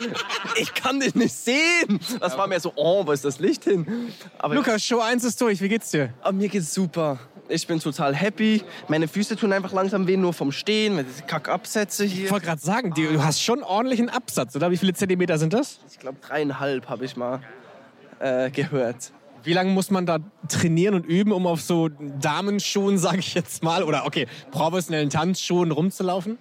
[0.59, 1.99] Ich kann dich nicht sehen.
[2.19, 4.11] Das war mir so, oh, wo ist das Licht hin?
[4.39, 5.61] Aber Lukas, Show 1 ist durch.
[5.61, 6.13] Wie geht's dir?
[6.21, 7.19] Aber mir geht's super.
[7.49, 8.63] Ich bin total happy.
[8.87, 12.25] Meine Füße tun einfach langsam weh, nur vom Stehen, weil diese Kackabsätze hier.
[12.25, 14.71] Ich wollte gerade sagen, du hast schon ordentlichen Absatz, oder?
[14.71, 15.79] Wie viele Zentimeter sind das?
[15.91, 17.41] Ich glaube dreieinhalb habe ich mal
[18.19, 19.11] äh, gehört.
[19.43, 20.17] Wie lange muss man da
[20.49, 25.71] trainieren und üben, um auf so Damenschuhen, sage ich jetzt mal, oder okay, professionellen Tanzschuhen
[25.71, 26.37] rumzulaufen?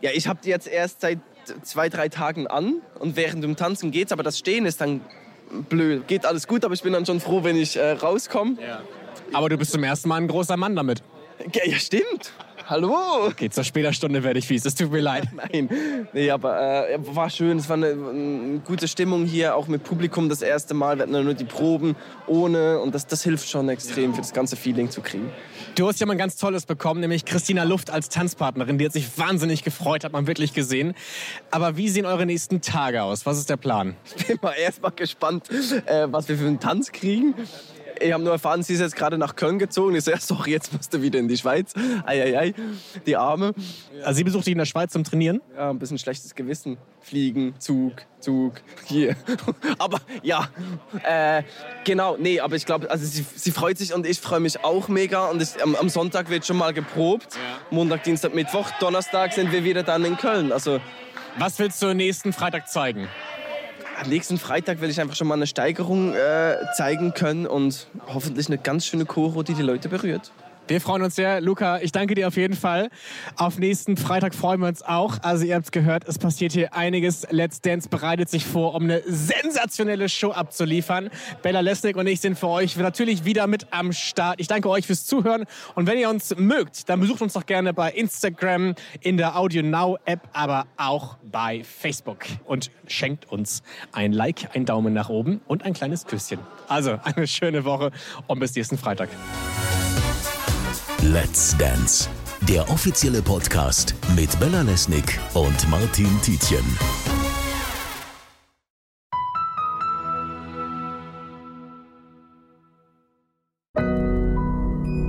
[0.00, 1.20] Ja, ich habe die jetzt erst seit
[1.62, 5.00] zwei, drei Tagen an und während dem Tanzen geht's, aber das Stehen ist dann
[5.68, 6.06] blöd.
[6.08, 8.56] Geht alles gut, aber ich bin dann schon froh, wenn ich äh, rauskomme.
[9.32, 11.02] Aber du bist zum ersten Mal ein großer Mann damit.
[11.54, 12.32] Ja, ja, stimmt.
[12.68, 13.26] Hallo.
[13.26, 14.64] Okay, zur später Stunde werde ich fies.
[14.64, 15.28] Es tut mir leid.
[15.34, 15.68] Nein,
[16.12, 17.58] nee, aber äh, war schön.
[17.58, 20.96] Es war eine, eine gute Stimmung hier, auch mit Publikum das erste Mal.
[20.96, 21.96] Wir hatten ja nur die Proben
[22.26, 25.30] ohne und das, das hilft schon extrem für das ganze Feeling zu kriegen.
[25.74, 28.78] Du hast ja mal ein ganz Tolles bekommen, nämlich Christina Luft als Tanzpartnerin.
[28.78, 30.94] Die hat sich wahnsinnig gefreut, hat man wirklich gesehen.
[31.50, 33.26] Aber wie sehen eure nächsten Tage aus?
[33.26, 33.96] Was ist der Plan?
[34.16, 35.48] Ich bin mal erst mal gespannt,
[35.86, 37.34] äh, was wir für einen Tanz kriegen.
[38.00, 39.94] Ich habe nur erfahren, sie ist jetzt gerade nach Köln gezogen.
[39.94, 41.72] Ich so, ja, sorry, jetzt musst du wieder in die Schweiz.
[42.04, 42.54] Eieiei,
[43.06, 43.54] die Arme.
[44.02, 45.40] Also sie besucht dich in der Schweiz zum Trainieren?
[45.56, 46.78] Ja, ein bisschen schlechtes Gewissen.
[47.00, 48.54] Fliegen, Zug, Zug,
[48.86, 49.16] hier.
[49.78, 50.48] aber ja,
[51.04, 51.42] äh,
[51.84, 54.88] genau, nee, aber ich glaube, also sie, sie freut sich und ich freue mich auch
[54.88, 55.26] mega.
[55.26, 57.38] Und ich, am, am Sonntag wird schon mal geprobt.
[57.70, 60.52] Montag, Dienstag, Mittwoch, Donnerstag sind wir wieder dann in Köln.
[60.52, 60.80] Also
[61.38, 63.08] Was willst du nächsten Freitag zeigen?
[64.08, 68.58] Nächsten Freitag will ich einfach schon mal eine Steigerung äh, zeigen können und hoffentlich eine
[68.58, 70.32] ganz schöne Choro, die die Leute berührt.
[70.68, 71.40] Wir freuen uns sehr.
[71.40, 72.88] Luca, ich danke dir auf jeden Fall.
[73.36, 75.18] Auf nächsten Freitag freuen wir uns auch.
[75.22, 77.26] Also ihr habt es gehört, es passiert hier einiges.
[77.30, 81.10] Let's Dance bereitet sich vor, um eine sensationelle Show abzuliefern.
[81.42, 84.40] Bella Lesnick und ich sind für euch natürlich wieder mit am Start.
[84.40, 85.46] Ich danke euch fürs Zuhören.
[85.74, 89.62] Und wenn ihr uns mögt, dann besucht uns doch gerne bei Instagram, in der Audio
[89.62, 92.24] Now App, aber auch bei Facebook.
[92.44, 96.38] Und schenkt uns ein Like, ein Daumen nach oben und ein kleines Küsschen.
[96.68, 97.90] Also eine schöne Woche
[98.28, 99.08] und bis nächsten Freitag.
[101.04, 102.08] Let's Dance,
[102.42, 106.64] der offizielle Podcast mit Bella Lesnick und Martin Tietjen.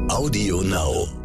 [0.10, 1.23] Audio Now.